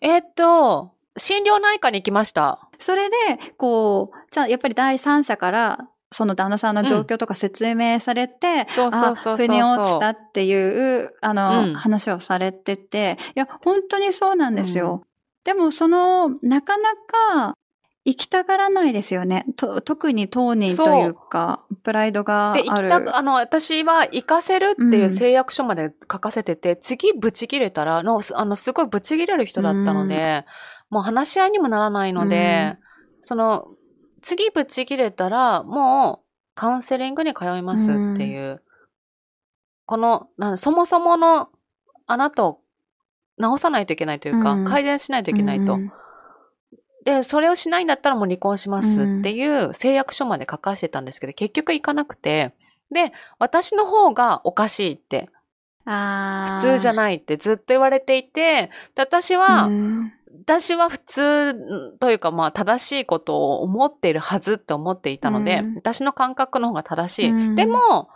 [0.00, 2.68] えーっと、心療内科に行きました。
[2.78, 3.16] それで、
[3.56, 5.78] こう、じゃあやっぱり第三者から、
[6.10, 11.74] その旦那さんの状況とか説明されて、そうそうそうそうあ、腑に落ちたっていう、あの、うん。
[11.74, 15.04] 話をされてて、いや、本当にそうなんですよ。
[15.44, 17.54] でも、その、なかなか、
[18.04, 19.46] 行きたがらないですよね。
[19.56, 22.68] と特に当人というか、プライドがあで、る。
[22.68, 30.44] 行きたく、あの、私は行かせるっていう誓約書まで書かせてて、次ブチ切れたらの、すあの、すごいブチ切れる人だったので、
[30.90, 32.76] もう話し合いにもならないので、
[33.20, 33.68] その、
[34.20, 37.86] 次ブチ切れたら、もう、カウンセリングに通いますっ
[38.16, 38.62] ていう。
[39.86, 41.50] この、なんそもそもの
[42.06, 42.60] あなたを
[43.38, 44.64] 直さないといけないというか、うん。
[44.64, 45.78] 改善しないといけないと。
[47.06, 52.54] うんで、それをしないんだったらもう離婚しますっていう誓約書まで書かしてたんですけど、結局行かなくて、
[52.92, 55.28] で、私の方がおかしいって、
[55.84, 60.12] あ普通じゃいないってずっと言われていて、で私は、うん。
[60.44, 61.54] 私は普通
[62.00, 65.74] というかまあ正しいことを思っているはずって思っていたので、うん。
[65.76, 67.30] 私の感覚の方が正しい。
[67.30, 67.54] うん。
[67.54, 68.08] でも、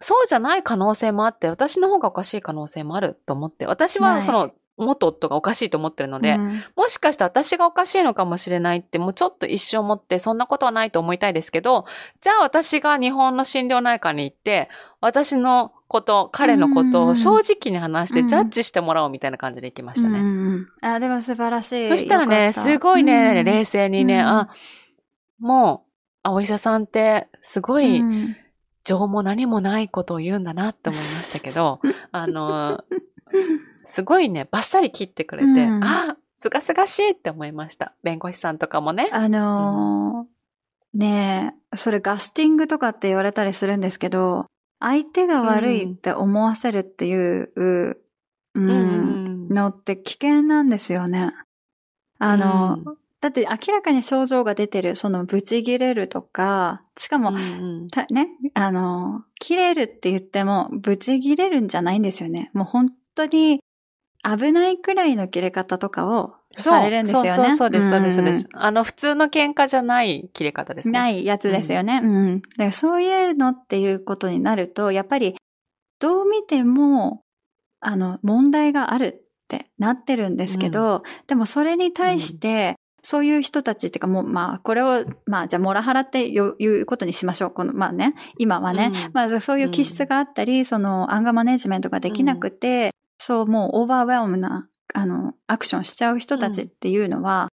[0.00, 6.62] そうじゃない可能性もあって、私の方がおかしい可能性もあると思って、私なはいその元夫がおかしいと思ってるので、うん。
[6.76, 11.84] もしかして私がおかしいのかもしれないって、もうちょっと一生思って、そんなことはないと思いたいですけど、
[12.20, 14.68] じゃあ私が日本の心療内科に行って、
[15.00, 18.28] 私のこと、彼のことを正直に話してうん。
[18.28, 20.20] ジャッジしてもらおうみたいな感じで行きましたね。
[20.20, 20.66] うんうんうん。
[20.82, 21.88] あ、でも素晴らしい。
[21.88, 23.44] そしたらね、すごいね、うん。
[23.44, 24.20] 冷静にね、うん。
[24.22, 24.48] あ、
[25.38, 25.90] もう、
[26.22, 28.36] あ、お医者さんって、すごい、うん。
[28.88, 32.82] 情も何もないことを言うんだなって思いましたけど、 あの、
[33.88, 37.94] すごいね、バッサリ切ってくれて、うんあ、すがすがしいって思いました。
[38.02, 39.08] 弁護士さんとかもね。
[39.12, 44.46] あのーねえ、それガスティングとかって言われたりするんですけど、
[44.78, 47.96] 相手が悪いって思わせるっていう、うん
[48.54, 51.32] うんのって危険なんですよね。
[52.18, 62.50] あの、うんだって明らかに症状が出てる、そのブチ切れるとか、しかも、うんうんたね、あの、切れるって言っても、ブチ切れるんじゃないんですよね。
[62.54, 63.60] もう本当に
[64.22, 67.30] 危ないくらいの切れ方とかをされるんですよね。
[67.30, 68.48] そうそうそうです、そうです、そうでんす。
[68.52, 70.98] あの、普通の喧嘩じゃない切れ方ですね。
[70.98, 72.00] ないやつですよね。
[72.02, 72.40] うん。
[72.40, 75.36] だからそういうのっていうことになると、やっぱり、
[76.00, 77.22] どう見ても、
[77.80, 87.50] あの、問題があるってなってるんですけど、でもそれに対して、そういう人たちっていうかもう、まあ、これを、まあ、じゃあ、モラハラってよいうことにしましょう。
[87.52, 88.86] この、まあね、今はね。
[88.86, 97.48] うんまあ、そういう気質があったり、その、アンガーマネジメントができなくて、そう、もう、オーバーウェルムな、あの、アクションしちゃう人たちっていうのは、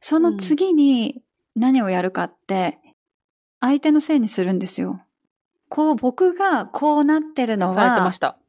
[0.00, 1.22] その次に
[1.54, 2.78] 何をやるかって、
[3.60, 5.00] 相手のせいにするんですよ。
[5.68, 7.72] こう、僕がこうなってるのは。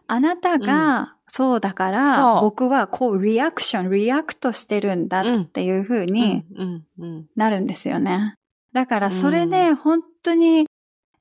[0.07, 7.25] あなたがそうだから、そう僕はこうリアクション、 react してるんだっていう風にうん、うん、うん。
[7.35, 8.35] なるんですよね。
[8.71, 10.67] だからそれで本当に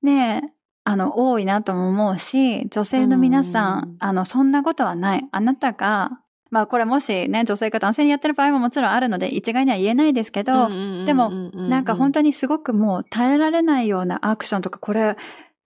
[0.02, 0.52] ね、
[0.84, 3.96] あの、多いなとも思うし、女性の皆さん、うん。
[4.00, 5.24] あの、そんなことはない。
[5.30, 6.10] あなたが、
[6.50, 10.68] まあこれもしね、女性が男性にやってる場合ももちろんあるので、一概には言えないですけど、
[11.06, 15.16] でもなんか本当にすごくもう耐えられないようなアクションとか、これ、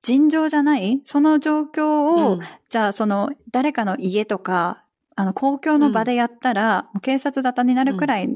[0.03, 1.01] 尋常じゃない？
[1.05, 2.41] その状況を、うん。
[2.69, 4.84] じゃあその誰かの家とか、
[5.17, 8.29] あの公共の場でやったら、もう警察沙汰になるくらい、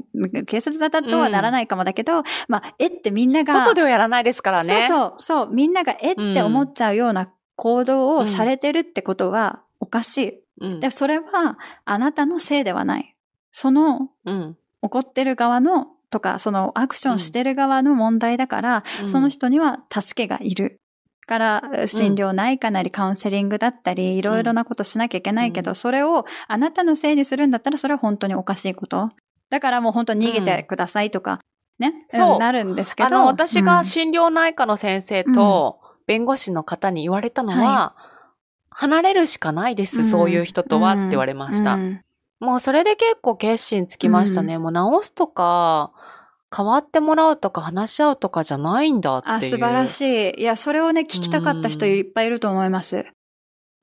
[0.45, 4.87] 警察沙汰とはならないかもだけど、まあ、えってみんなが、外ではやらないですからね。
[4.87, 10.39] そうそう、そう、みんながえって思っちゃうような行動をされてるってことはおかしい。
[10.61, 10.79] うん。
[10.79, 13.15] で、それはあなたのせいではない。
[13.51, 14.57] そのうん。
[14.81, 20.79] 怒ってる側のとか、そのアクションしてる側の問題だから、その人には助けがいる。
[21.29, 25.75] から、診療内科なりカウンセリングだったり、いろいろなことしなきゃいけないけど、うん。
[25.75, 29.11] それをあなたのせいにするんだったら、それは本当におかしいこと。
[29.51, 31.39] だからもう本当に逃げてくださいとか、
[31.77, 32.35] ね、そう。
[32.37, 33.07] んなるんですけど。
[33.07, 33.65] あの、私うん。
[33.65, 37.95] が心療内科の先生と弁護士の方に言われたのは、
[38.71, 41.75] 離れるしかないです、そういう人とはって言われました。
[41.75, 42.01] うん。
[42.39, 44.57] もうそれで結構決心つきましたね。
[44.57, 45.91] もう直すとか、
[46.55, 49.35] 変わってもらうとか話し合うとかじゃないんだっていう。
[49.35, 50.41] あ、素晴らしい。
[50.41, 53.05] いや、それをね、聞きたかった人いっぱいいると思います。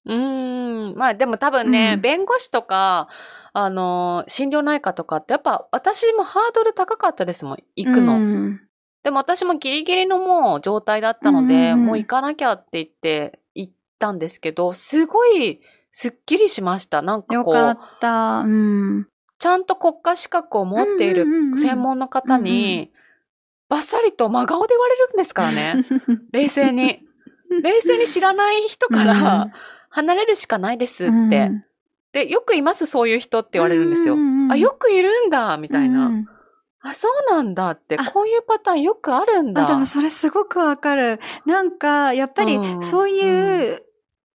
[0.05, 0.96] うーん。
[0.96, 3.09] まあでも多分ね、うん弁護士とか、
[3.52, 8.14] あの、心療内科とかってやっぱ私もハードル高かったですもん、行くの。
[8.14, 8.61] うん
[9.05, 15.61] でも私もギリギリのもう状態だったので、うんもう行かなきゃって言って行ったんですけど、すごい
[15.92, 17.02] すっきりしました。
[17.02, 18.38] なんかこう、よかった。
[18.40, 19.07] うん。
[19.38, 22.90] ちゃんと国家資格を持っている専門の方に、
[23.68, 25.85] バッサリと真顔で言われるんですからね。
[26.33, 27.03] 冷静に。
[27.62, 29.49] 冷静に知らない人かうんら、
[29.91, 31.12] 離れるしかないですって。
[31.12, 31.62] うん
[32.12, 34.16] で、よくいます、そういう人って言われるんですよ。
[34.51, 36.07] あ、よくいるんだ、みたいな。
[36.07, 36.26] うん
[36.80, 39.64] あ、そうなんだって、あこういうパターンよくあるんだ。
[39.64, 41.18] あ、でもそれすごくわかる。
[41.45, 43.82] なんか、やっぱりうんそういう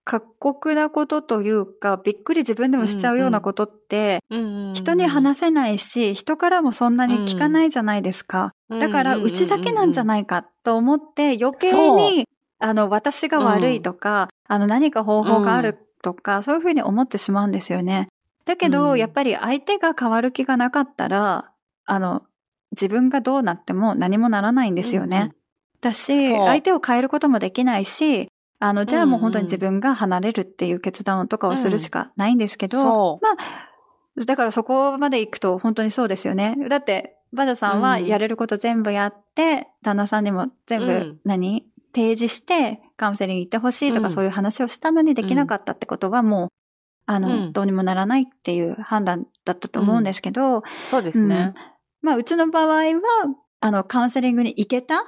[0.04, 4.20] 過酷なことというか、びっくり自分でもしちゃうようなことって、
[4.74, 8.52] 人に話せないし、人からもそんなに聞かないじゃないですか。
[8.68, 12.26] だから、うちだけなんじゃいないかと思って、余計そに、
[12.58, 18.08] あの、私が悪いとか、あの、何か方法があるとか、そういうふうに思ってしまうんですよね。
[18.46, 18.98] だけど、うん。
[18.98, 21.52] やっぱり相手が変わる気がなかったら、
[21.84, 22.22] あの、
[22.72, 25.32] 自分がどうなっても何もならないんですよね。
[25.80, 28.28] だし、相手を変えることもできないし、
[28.60, 36.56] あの、じゃあもう本当に自分が離れるっていう決断とかをするしかないんですけど、まあ、だからそこまで行くと本当にそうですよね。
[36.68, 46.48] だって、バジャさんはやれること全部やって、旦那さんにも全部何、提示してカウンセリング行ってほしいとかそういう話をしたのにできなかったってことはもう、
[47.06, 51.54] あの、どうにもならないっていう判断だったと思うんですけど、そうですね。
[52.02, 52.80] まあ、うちの場合は、
[53.62, 55.04] あの、カウンセリングに行けた、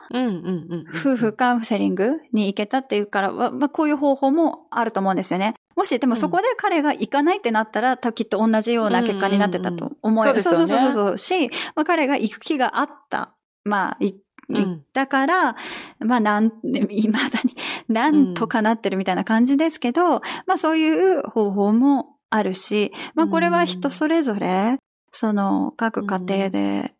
[0.94, 5.54] 夫婦カウンセリングに行けたっていうから、まあ、こういう方法もあると思うんですよね。
[5.74, 10.24] もし、でもそこで彼が行かないってなったら、きっと同じような結果になってたと思う。
[10.40, 13.34] そうそうそうそうし、まあ、彼が行く気があった。
[13.64, 15.56] まあ、行ったから、
[16.00, 17.56] うん、まあ、なん、未だに、
[17.88, 24.76] なんとかなってるみたいな感じですけど、うん、まあ、そういう方法もあるし、まあ、これは人それぞれ、
[25.10, 26.94] その、各家庭で、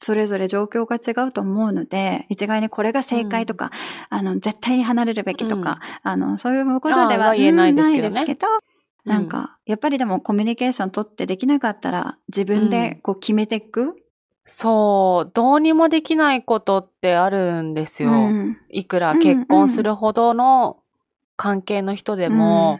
[0.00, 3.70] それぞれ状況が違うと思うので、一概にこれが正解とか、
[4.10, 8.38] うん、あの、絶対に離れるべきとか、うん、あの、そういうことでは言えないですけど、ね、
[9.04, 9.28] なん。
[9.28, 13.96] か、やっぱりでもコミュニケーション取ってできなかったら、自分でこう決めていく、
[14.46, 18.12] そう、どうにもできないことってあるんですよ。
[18.70, 20.78] いくら結婚するほどの
[21.36, 22.78] 関係の人でも、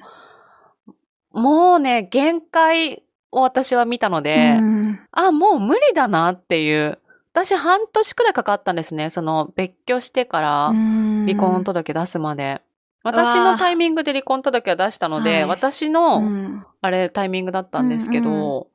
[1.32, 4.75] もうね、限界を私は見たので、うん、
[5.12, 6.98] あ、もう無理だなっていう。
[7.32, 9.10] 私半年くらいかかったんですね。
[9.10, 12.62] その別居してから離婚届出すまで。
[13.02, 18.68] 私のタイミングで離婚届は出したので、私の、あれ、タイミングだったんですけど、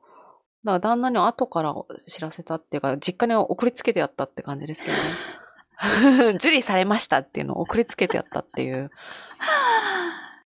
[0.64, 1.74] だから旦那に後から
[2.06, 6.32] 知らせたっていうか、実家に送りつけてやったって感じですけどね。
[6.36, 8.90] 受理されましたっていうのを送りつけてやったっていう。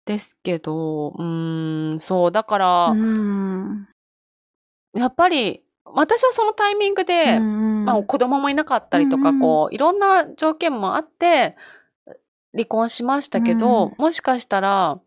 [0.05, 2.93] ですけど、うん、そう、だから、
[4.95, 11.57] やっぱり、私はそのタイミングで、まあ子供もいなかったりとか、こう、いろんな条件もあって、
[12.53, 15.01] 離婚しましたけど、もしかしたら、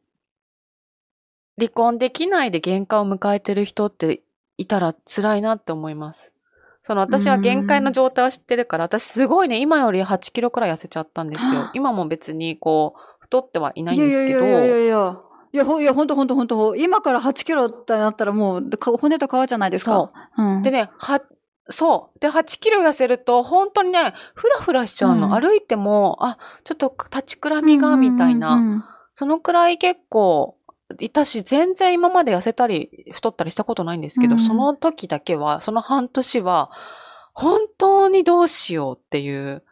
[1.58, 4.22] 離婚できないで限界を迎えてる人って
[4.58, 6.34] いたら辛いなって思います。
[6.84, 11.72] その私は限界の状態を知ってるから、私すごいね、今より8キロくらい痩せちゃったんですよ。
[11.74, 14.42] 今も別にこう、太ってはいないんですけど。
[14.42, 15.18] いやいやいやいや
[15.56, 19.92] いや、ほ、いや、ほんとほんとほんと、今から8キロってなったらもう、骨と皮じゃないですか。
[19.92, 20.44] そう。
[20.44, 21.22] うん、でね、は、
[21.70, 22.20] そう。
[22.20, 25.28] で、8キロ痩せると、本当にね、ふらふらしちゃうの。
[25.28, 28.86] うん、歩いても、あ、ちょっと立ちくらみが、みたいな。
[29.14, 30.58] そのくらい結構、
[31.00, 36.70] いたし、全然今まで痩せたり、太ったりしたことないんですけど、うん、その時だけは、その半年は、
[37.32, 39.64] 本当にどうしようっていう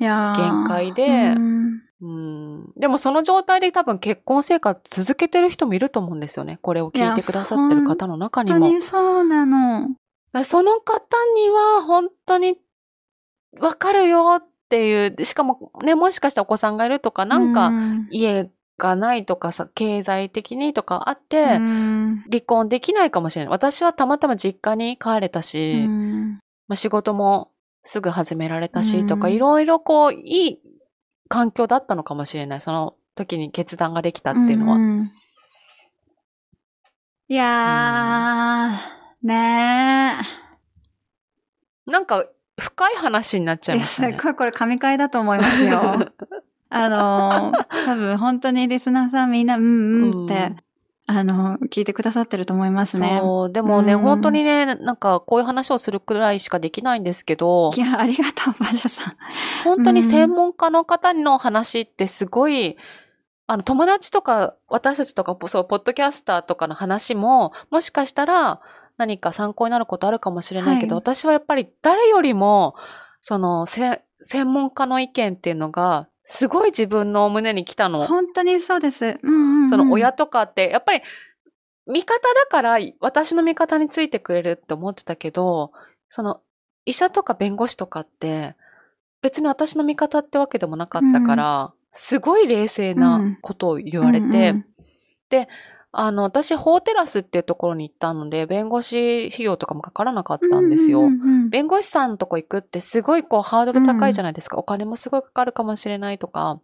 [0.00, 6.58] 限界で、うん、でもその状態で多分結婚生活続けてる人もいると思うんですよね。
[6.62, 8.58] これを聞いてくださってる方の中にも。
[8.60, 9.84] 本当にそうなの。
[10.44, 12.58] その方には本当に
[13.58, 17.72] わかるよっていう、しかもね、もしかしたらお子さんがいるとか、なんか
[18.10, 23.50] 家がないとかさ、経済的にとかあって、離婚できないかもしれない。
[23.50, 25.88] 私はたまたま実家に帰れたし、
[26.68, 27.50] まあ、仕事も
[27.82, 30.60] すぐ始められたしとか、いろいろこう、いい
[31.28, 32.60] 環境だったのかもしれない。
[32.60, 34.76] その時に決断ができたっていうのは。
[34.76, 35.12] うんうん、
[37.28, 41.90] いやー、ねー。
[41.90, 42.24] なんか、
[42.60, 44.08] 深い話になっちゃいましたね。
[44.08, 45.78] いや、すごいこれ神回だと思いますよ。
[46.70, 50.54] あのー、多分本当にリスナーさんみんな、うんうんって、
[51.10, 53.18] あの、聞いてくださってると思いますね。
[53.22, 53.52] そう。
[53.52, 57.70] でもね、うん、本当にね、なんかこういう話をするくらいしかできないんですけど。
[57.74, 59.16] いや、ありがとう、バジャさん。
[59.64, 62.76] 本当に専門家の方の話ってすごい、
[63.46, 68.60] あの、友達とか、私たちとか、そう、ポッドキャスターとかの話も、もしかしたら
[68.98, 72.74] 何か参考になることあるかもしれないけど、はい、私はやっぱり誰よりも、
[73.22, 74.02] その、専
[74.44, 78.06] 門家の意見っていうのがすごい自分の胸に来たの。
[78.06, 79.18] 本当にそうです。
[79.22, 81.00] うんうんうん、その親とかって、やっぱり、
[81.86, 85.72] 味方だから私の味方についてくれるって思ってたけど、
[86.10, 86.42] その
[86.84, 88.56] 医者とか弁護士とかって
[89.22, 94.64] 別に私の味方ってわけでもなかったから、うん、すごい冷静なことを言われて、うんうんうん、
[95.30, 95.48] で、
[95.90, 101.00] あの、私、法テラスっていうところに行ったので、弁護士費用とかもかからなかったんですよ。
[101.00, 101.14] うんうんう
[101.46, 104.56] ん、弁護士さんのとこ行くってすごいこうハードル高いじゃないですか。
[104.56, 106.60] うん、お金もすごいかかるかもしれないとか。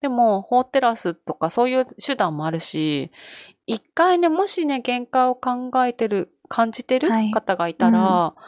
[0.00, 3.10] でも、法テラスとかそういう手段もあるし、
[3.66, 8.44] 一回ね、もしね、限界を考えてる、感じてる方がいたら、はいうん、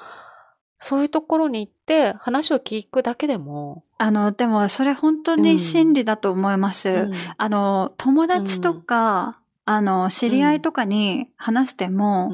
[0.79, 3.85] そういうところに行って話を聞くだけでも。
[3.99, 6.91] あの、でもそれ本当に真理だと思います。
[6.91, 12.31] うん、あの、友達とか、あの、知り合いとかに話しても、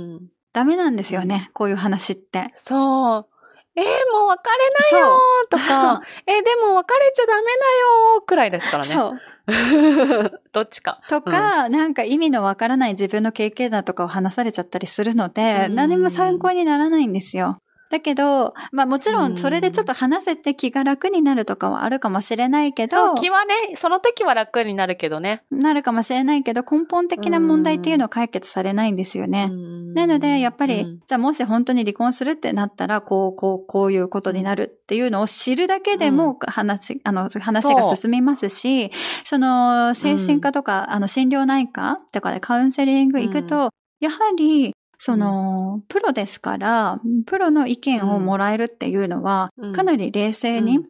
[0.53, 2.51] ダメなんですよね、こういう話って。
[2.53, 3.27] そう。
[3.75, 4.51] えー、もう別
[4.93, 5.19] れなよ
[5.49, 8.95] とか、 えー、でも別れちゃダメだよくらいですからね。
[8.95, 9.21] そう。
[10.53, 11.01] どっちか。
[11.09, 17.57] とか、なんか意味のわからない自分の経験談とかを話されちゃったりするので、うん何も参考にならないんですよ。
[17.93, 25.43] だけど、まあもちろんそれでちょっと話せて気が楽になるとかはあるかもしれないけどそう、、気はね、その時は楽になるけどね。
[25.51, 29.51] なるかもしれないけど、根本的な問題っていうのは解決されないんですよね。
[29.95, 31.01] なので、やっぱり、うん。
[31.07, 38.91] じゃあもし本当に離婚するってなったら、こう、こう、こういうことになるっていうのを知るだけでも話、あの、話が進みますし、
[39.25, 43.69] その、精神科とか、あの、心療内科とかでカウンセリング行くと、
[44.01, 44.73] やはり、
[45.05, 49.73] その、プロですから、プロの意見をもらえるっていうのは、うん。
[49.73, 50.85] かなり冷静に、うん。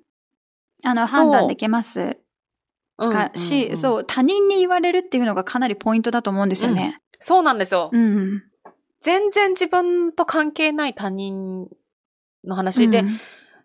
[0.84, 2.18] あの、判断できます。
[2.98, 3.08] う。
[3.08, 3.76] んかし、うんうん。
[3.78, 7.00] そう、他人に言われるっていうのがかなりポイントだと思うんですよね。
[7.20, 7.88] そうなんですよ。
[7.90, 8.42] うん。
[9.00, 11.68] 全然自分と関係ない他人
[12.44, 12.90] の話。
[12.90, 13.18] で、うん。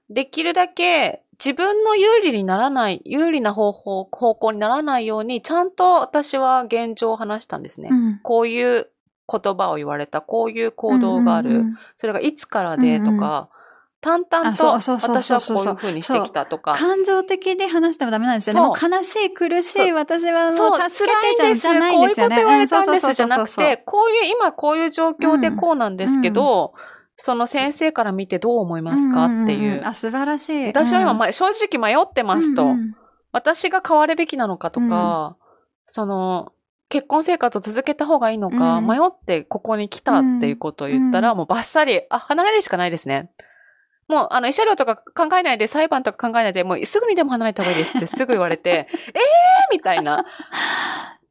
[0.10, 7.90] できるだけ自分の有利にならない、有利な方法、方向にならないように、ちゃんと私は現状を話したんですね。
[7.92, 8.20] うん。
[8.24, 8.90] こういう
[9.30, 11.78] 言葉を言われた、こういう行動がある、うんうんうん。
[11.96, 13.50] それがいつからでとか、
[14.00, 16.74] 淡々あそとうそうそう私はこういう風にしてきたとか。
[16.74, 18.62] 感情的に話してもダメなんですよね。
[18.62, 20.90] もう悲しい、苦しい、私はそう、も辛う。
[20.90, 21.62] 助けてじゃいんです。
[21.62, 22.30] じゃないこういうこと。
[22.30, 26.74] 言われたんですうじゃなくて、こういう、今こういう状況でこうなんですけど、
[27.16, 29.76] その先生から見てどう思いますかっていんん。
[29.78, 29.82] んう。
[29.86, 30.68] あ、素晴らしい。
[30.68, 32.64] 私は今、正直迷ってますと。
[32.64, 32.96] うんうん。
[33.32, 35.36] 私が変わるべきなのかとか、
[35.88, 36.54] その、
[36.90, 43.32] 結婚生活を続けた方がいいのか、うん迷ってここに来たっていうことを言ったら、うんもうバッサリ、あ、離れるしかないですね。
[44.08, 50.26] もう、あの、慰謝料とか考えないで、裁判とか考えないで、もうすぐにでも離れた方がいいですって すぐ言われて、えーみたいな。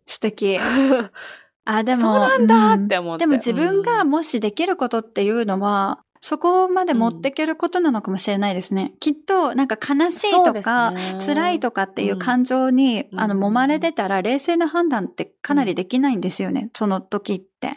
[0.07, 0.59] 素敵。
[1.65, 2.01] あ、でも。
[2.03, 3.23] そうなんだって思って。
[3.23, 8.95] でも自分がうんもしできることっていうのは、そこまで持っていけることなのかもしれないですね。
[9.01, 11.19] きっと、なんか悲しいとか、ね。
[11.25, 13.21] 辛いとかっていう感情に、うん。
[13.21, 16.71] あの、揉まれてたら、冷静な判断ってかなりできないんですよね。
[16.75, 17.73] その時って。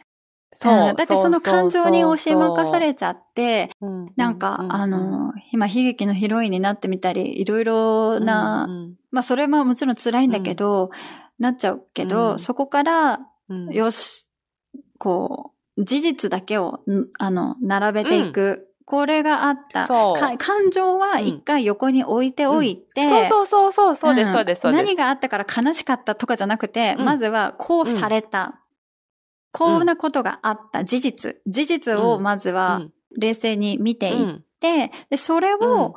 [0.51, 0.73] そう。
[0.73, 0.77] ん。
[0.77, 8.95] だってその感情に押し任されちゃって、うん、なんか、うあ、の、今、悲劇のヒロインになってみたり、いろいろな、うん。
[9.11, 10.89] まあ、それももちろん辛いんだけど、
[11.37, 12.39] なっちゃうけど、うん。
[12.39, 13.73] そこから、うんうん。
[13.73, 14.27] よし、
[14.97, 18.65] こう、事実だけを、んあの、並べていく。
[18.85, 19.85] これがあった。
[19.85, 24.83] そうか感情は一回横に置いておいて、そうそうそうそう、そうです、んそうです、そうです。
[24.83, 28.61] 何があったから悲しかったとかじゃなくて、うんまずはこうされた。
[29.51, 30.83] こんなことがあった。
[30.83, 31.37] 事実。
[31.45, 32.81] 事実をまずは
[33.17, 35.93] 冷静に見ていって、で、それを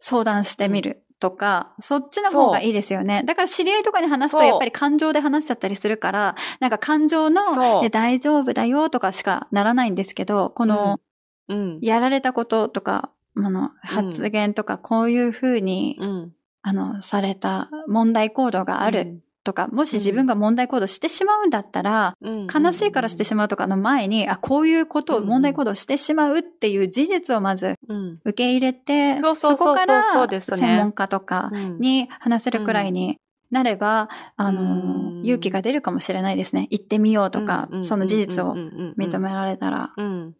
[0.00, 1.04] 相談してみる。
[1.22, 3.22] とか、そっちの方がいいですよね。
[3.24, 11.00] だから知り合いとかに話すとやっぱり感情で話しちゃったりするから、なんか感情の大丈夫だよとかしかならないんですけど、この
[11.48, 33.18] うん、やられたこととか、あの発言とかこういうふうに、うん、あの、された問題行動があるとか、もし自分が問題行動してしまうんだったら、うん、悲しいからしてしまうとかの前に、あ、こういうことを問題行動してしまうっていう事実をまずうん、受け入れて、そうそうそこから専門家とかうんに話せるくらいに
[33.50, 36.68] なれば、あうのん、勇気が出るかもしれないですね。
[36.70, 40.36] 行ってみようとか、その事実を認認められたら、うん。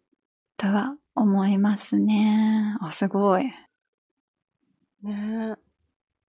[0.57, 2.77] とは思いますね。
[2.79, 3.45] あ、すごい。
[5.03, 5.55] ねえ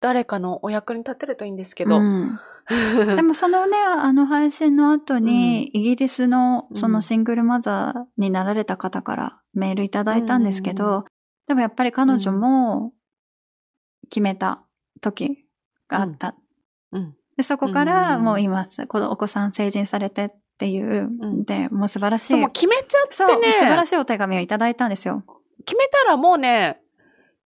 [0.02, 1.98] 誰かのお役に立てるといいんですけど。
[1.98, 2.40] うん
[3.16, 11.06] でもそのね、あの配信の後に、イギリスのそのシングルマザーになられた方からメールいただいたんですけど、うん
[11.50, 12.94] でもやっぱり彼女も
[14.12, 14.68] 決めた
[15.02, 15.48] 時
[15.88, 16.36] があった。
[16.92, 17.16] うん。
[17.38, 22.28] でそこからもう今、このお子さん成人されてっていう、んで、もう素晴らしい。
[22.28, 23.54] そう、もう決めちゃってね。
[23.54, 25.24] 素晴らしいお手紙をいただいたんですよ。
[25.66, 26.82] 決めたらもうね、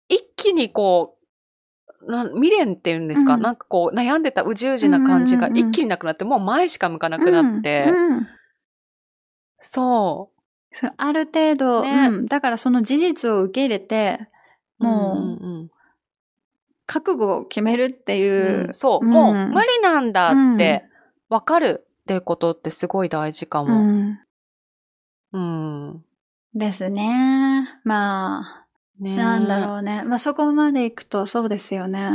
[0.09, 1.16] 一気にこう、
[2.08, 3.41] な未練っていうんですか、うん。
[3.41, 8.28] なんかこう悩んでたうじうじな感じが一気になくなって、もう前しか向かなくなって、うんうん。
[9.60, 10.32] そ
[10.72, 12.08] そうある程度、ね。
[12.08, 14.20] うん、だからその事実を受け入れて、
[14.80, 14.84] う。
[14.84, 15.70] もう、んん
[16.89, 19.12] 覚悟を決めるってうんいう、うんそう、うん。
[19.12, 20.84] もう無理なんだって
[21.30, 23.82] わかるってことってすごい大事かうも。
[23.82, 24.20] ん。
[25.34, 26.05] うん。
[26.53, 27.68] ですね。
[27.84, 28.66] まあ、
[29.00, 30.04] ねなんだろうね。
[30.04, 32.10] まあそこまで行くとそうですよね。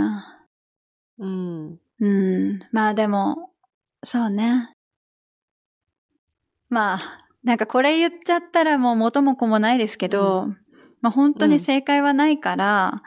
[1.19, 1.27] う。
[1.27, 1.81] うん。
[2.01, 2.09] う
[2.55, 2.61] ん。
[2.73, 3.51] まあでも、
[4.05, 4.75] そうね。
[6.69, 10.49] まあ、なんかこれ言っちゃったらもう元も子もないですけど、
[11.01, 13.03] まあ本当に正解はないから、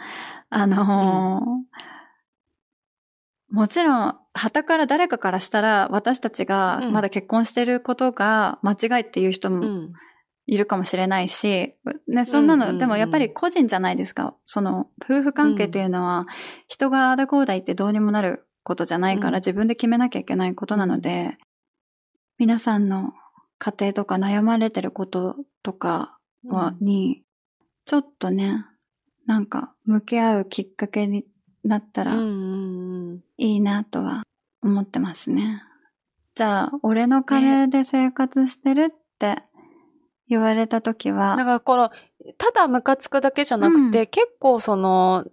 [0.50, 1.76] あのー
[3.56, 9.94] もちろん、旗から誰かからしたら、私たちがうんまだ結婚してることが間違いっていう人もうん。
[10.48, 11.76] いるかもしれないし、
[12.08, 14.36] ね、そんなの、うんうんうんでもやっぱり個人じゃないですか。
[14.44, 16.28] その、夫婦関係っていうのは、
[16.68, 21.38] 人がああだこうだ言ってどうにもなることじゃないから、うん自分で決めなきゃいけないことなので、
[22.38, 23.14] 皆さんの
[23.58, 27.24] 家庭とか悩まれてることとかは、に、
[27.86, 28.66] ちょっとね、
[29.26, 31.26] なんか向き合うきっかけに
[31.64, 32.18] なったらい
[33.38, 34.24] いなとは
[34.62, 35.64] 思ってますね。
[36.36, 39.38] じゃあ、俺の金で生活してるって
[40.28, 41.92] 言われたときは、だからこの、
[42.38, 45.26] ただムカつくだけじゃなくて、うん結構その、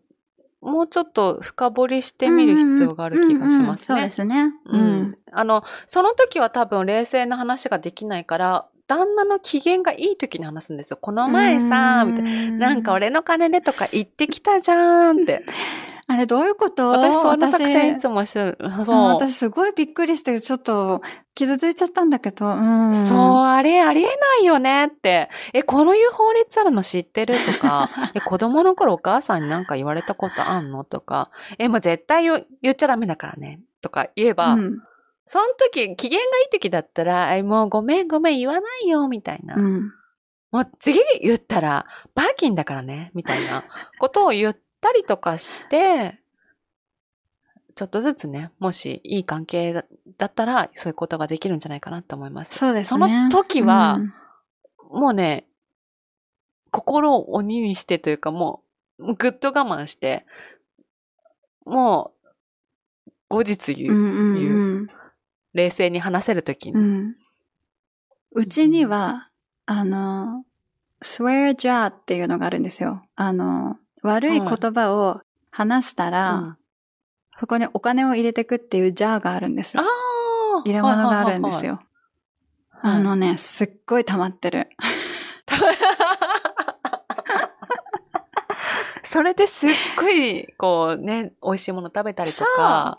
[0.60, 4.02] もうちょっと深掘りしてみる必要がある気がしますうんうんうんそうね。
[4.06, 4.52] ですね。
[4.66, 5.18] うん。
[5.32, 10.98] あの、その時は多分冷静な話ができないから、旦那の機嫌がいい時に話すんですよ。
[11.00, 12.30] この前さ、みたいな。
[12.30, 15.44] いなんか俺の金でとか言ってきたじゃんって。
[16.12, 16.88] あれどういうこと？
[16.90, 18.58] 私そんな作戦いつももしてる。
[18.60, 18.96] うんそう。
[19.14, 21.00] 私すごいびっくりして、ちょっと
[21.34, 23.06] 傷ついちゃったんだけど、うん。
[23.06, 25.30] そう、あれ、ありえないよねって。
[25.54, 27.34] え、このいう法律あるの知ってる？
[27.38, 30.84] とか、 え、子供の頃お母さんになんか言われたことあんの？
[30.84, 33.60] とか、え、もう絶対言言っちゃダメだからね。
[33.80, 34.82] とか言えば、うん。
[35.26, 39.54] その時、機嫌がいい時だったら、え、もうごめんごめん言わないよ、みたいな。
[39.54, 39.92] うん。
[40.50, 43.64] もう次言ったら、バーキンだからね、みたいな
[43.98, 46.18] ことを言ったりとかして、
[47.74, 49.84] ちょっとずつね、もしいい関係だ
[50.18, 52.58] だったら、そういうことができるんじゃないかなと思います。
[52.58, 52.88] そうですね。
[52.88, 54.14] その時はうん
[54.92, 55.46] もうね、
[56.70, 58.62] 心を鬼にしてというかも
[58.98, 60.26] う、ぐっと我慢して、
[61.64, 62.12] も
[63.06, 63.94] う、後日言う。
[63.94, 64.86] うんうんうん。
[65.54, 66.78] 冷静に話せるときに。
[66.78, 67.16] うん。
[68.32, 69.30] うちには、
[69.64, 70.44] あの、
[71.02, 73.02] swear jar っていうのがあるんですよ。
[73.16, 76.56] あの、悪い言葉を話したら、うん
[77.38, 79.88] そこにお金を入れてくっていうジャーがあるんですあよ。
[79.88, 81.66] あ入れ物があるんです。
[81.66, 81.80] よ。
[82.82, 84.68] あのね、すっごい溜まってる。
[89.02, 92.98] それですっごい、こうね、美味しいもの食べたりとか、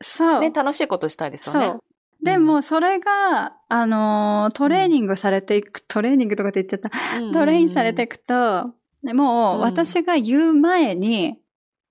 [0.00, 0.40] そう。
[0.40, 1.66] ね、楽しいことしたいですよね。
[1.66, 1.82] そう。
[2.22, 7.18] でも、それが、あのー、トレーニングされていく、トレーニングとかって言っちゃった。
[7.18, 8.70] うんトレインされていくと、
[9.12, 11.38] もう、うん私が言う前に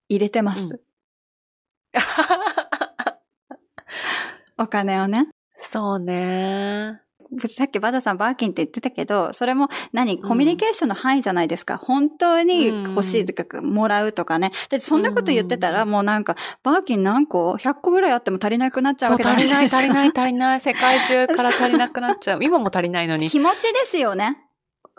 [0.09, 0.81] 入れてます。
[4.57, 5.27] お金をね。
[5.57, 7.03] そうね。
[7.47, 11.77] さっきバダさんバーキンって言ってたけど、それも何コミュニケーションの範囲じゃないですか。
[11.77, 14.51] 本当に欲しいとか、もらうとかね。
[14.69, 20.11] で、そんなこと言ってたら、うんもうなんか、バーキン何個 ?100 個ぐらいあっても足りなくなっちゃうそう、わけじゃ足りない、足りない、い。
[20.15, 20.61] 足りない。
[20.61, 22.39] 世界中から足りなくなっちゃう。
[22.43, 23.29] 今も足りないのに。
[23.29, 24.42] 気持ちですよね。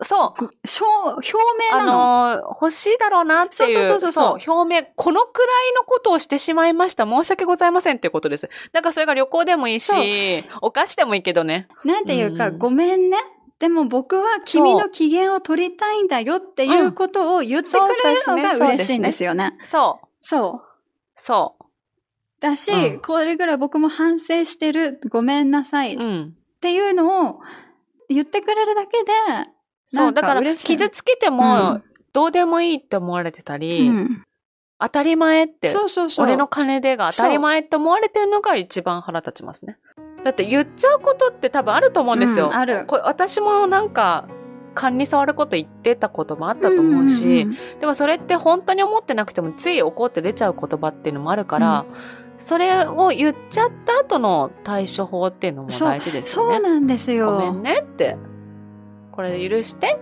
[0.02, 0.44] そう。
[0.44, 1.32] 表表
[1.70, 2.36] 明あなの。
[2.36, 3.86] のー欲しいだろうなっていう。
[3.86, 4.86] そうそうそうそう表明。
[4.96, 7.04] このくらいのことをしてしまいました。
[7.04, 8.50] 申し訳ございませんっていうことです。
[8.72, 11.68] だからそれが旅行でもいいし、お菓子でもいいけどね。
[11.84, 13.18] なんていうか、うんごめんね。
[13.60, 17.74] でも僕は君の機嫌を取りたいんだよっていうことを言ってく
[18.04, 19.56] れるのが嬉しいんですよね。
[19.62, 20.06] そう。
[20.26, 20.68] そう。
[21.14, 21.56] そ
[22.40, 26.00] だし、うんこれぐらい僕も反省してる、ごめんなさいっう。
[26.00, 26.36] うん。
[26.60, 27.40] ていうのを
[28.08, 29.12] 言ってくれるだけで、
[29.86, 30.12] そう。
[30.12, 31.82] だから、傷つけてうもん、
[32.12, 34.24] どうでもいいって思われてたり、うん
[34.76, 36.26] 当たり前って、そうそうそう。
[36.26, 39.78] 俺の金でが当たり前って思われてるのが一番腹立ちますね。
[40.24, 42.46] だって言っちゃうことって多分あると思うんですよ。
[42.46, 44.26] うんあるこれ私もなんか、
[44.74, 51.86] 勘に触ること言ってたこともあったと思うし、んんんでもそれって本当に思ってなくてもつい怒って出ちゃう言葉っていうのもあるから、
[52.36, 56.56] それを言っちゃった後の対処法っていうのも大事ですよね。
[56.56, 57.32] そうなんですよ。
[57.32, 58.16] ごめんねって。
[59.14, 59.98] これで許して。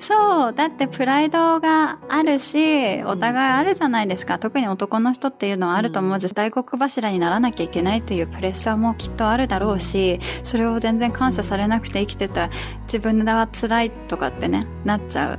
[0.00, 0.52] そう。
[0.54, 4.38] だってプライドがあるし、お互いあるじゃないですか。
[4.38, 12.50] 特に男の人っていうのはあると思うし、大黒柱にならなきゃいけないっていうプレッシャーもきっとあるだろうし、それを全然感謝されなくて生きてた
[12.84, 15.38] 自分は辛いとかってね、なっちゃう。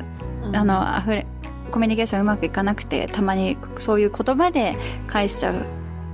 [0.55, 1.28] あの、溢れ、
[1.72, 4.76] コミュニケーションうまくいかなくて、たまにそういう言葉で
[5.07, 5.65] 返しちゃう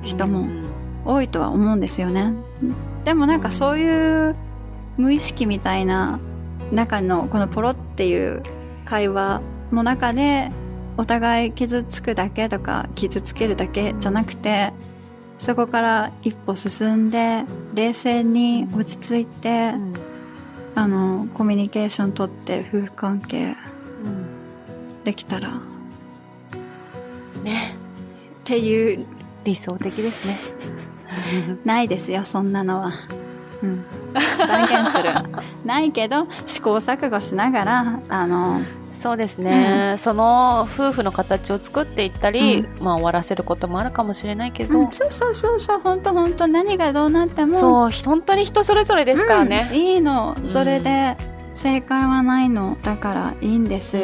[0.04, 0.68] 人もうん
[1.08, 2.34] 多いとは思うんですよね。
[3.06, 4.36] でもなんかそういう
[4.98, 6.20] 無意識みたいな
[6.72, 8.44] 中のこのポロっていう
[8.86, 9.42] 会話
[9.72, 10.52] の中で
[10.98, 14.74] お互い傷つくだけとか傷つけるだけじゃなくて
[15.40, 17.44] そこから一歩進んで
[17.74, 19.94] 冷静に落ち着いてうん
[20.76, 23.56] あのコミュニケーション取って夫婦関係
[24.04, 25.78] うんできたらっ
[27.48, 27.76] ね。
[28.44, 29.06] ていう
[29.44, 30.38] 理想的ですね。
[31.66, 32.94] ないですよ、そんなのは。
[33.64, 33.86] うん。
[34.48, 35.10] 断言する。
[35.66, 38.62] ないけど、試行錯誤しながら、あの、
[38.94, 47.60] そうですね、その夫婦の形を作っていったり、うまあ終わらせることもあるかもしれないけど、うんそうそうそうそう、本当本当何がどうなっても。
[47.60, 49.78] そう、本当に人それぞれですからねうん。
[49.78, 50.48] いいのう。
[50.48, 51.16] んそれで、
[51.56, 52.78] 正解はないの。
[52.82, 53.98] だから、いいんです。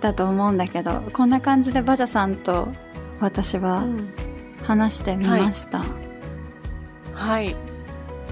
[0.00, 2.68] だと思うんだけど、こんな感じでバジャさんと
[3.20, 3.84] 私は
[4.64, 5.84] 話してみました。
[7.12, 7.56] はい。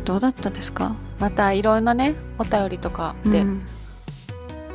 [0.04, 0.94] どうだったですか？
[1.18, 3.62] またいろんなね、お便りとかでうん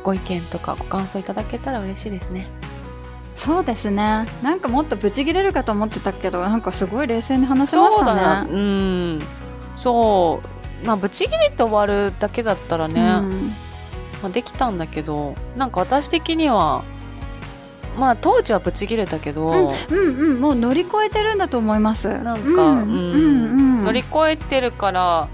[0.02, 2.46] ご意見とかご感想いただけたら嬉しいですね。
[3.34, 4.24] そうですね。
[4.42, 8.20] なんかもっとブチ切れるかと思ってたけど、なんかすごい冷静に話せましたね。
[8.20, 8.42] な。
[8.42, 9.18] うん。
[9.76, 10.40] そ
[10.82, 10.86] う。
[10.86, 13.52] まあ、ブチギレて終わるだけだったらね、うん
[14.22, 16.84] まあ、できたんだけど、なんか私的には、
[17.96, 22.08] まあ当時はブチギレたけど、うんうんうん、もう乗り越えてるんだと思います。
[22.08, 22.54] なんか、ううん。
[22.54, 25.28] うんうん、乗り越えてるから、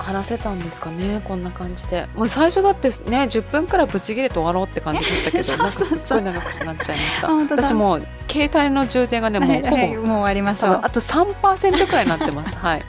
[0.00, 2.06] 話せたんですかねこんな感じで。
[2.14, 7.28] もう最初だってね10分くらいブチギレて終わろうって感じでしたけど なんかすっごい長くなっちゃいました。
[7.28, 12.56] 私もう携帯の充電がねもうほぼ、はいはいもう終わりましょうあと3%くらいになってます。
[12.58, 12.84] はい、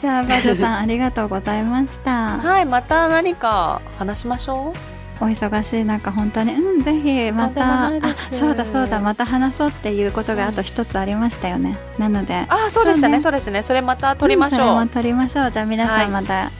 [0.00, 2.38] じゃあバズさんありがとうございました。
[2.38, 7.90] はい、また何か話しましょうお忙しい中本当にうんぜひまたあ
[8.32, 11.76] そうだそうだまた話そうっていうことがあと一つありましたよね。
[11.98, 15.50] なのであそうでしたねそそうですねそれまた撮りましょう、んそれも撮りましょう。
[15.50, 16.50] じゃあ皆はいさんまた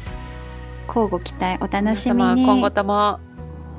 [0.89, 2.45] 交互期待お楽しみに。
[2.45, 3.21] 今後とも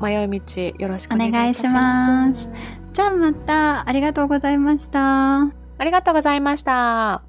[0.01, 5.41] 迷い道よろしくお願いいたしますお願いしますじゃあまたありがとうございました。
[5.79, 7.26] ありがとうございました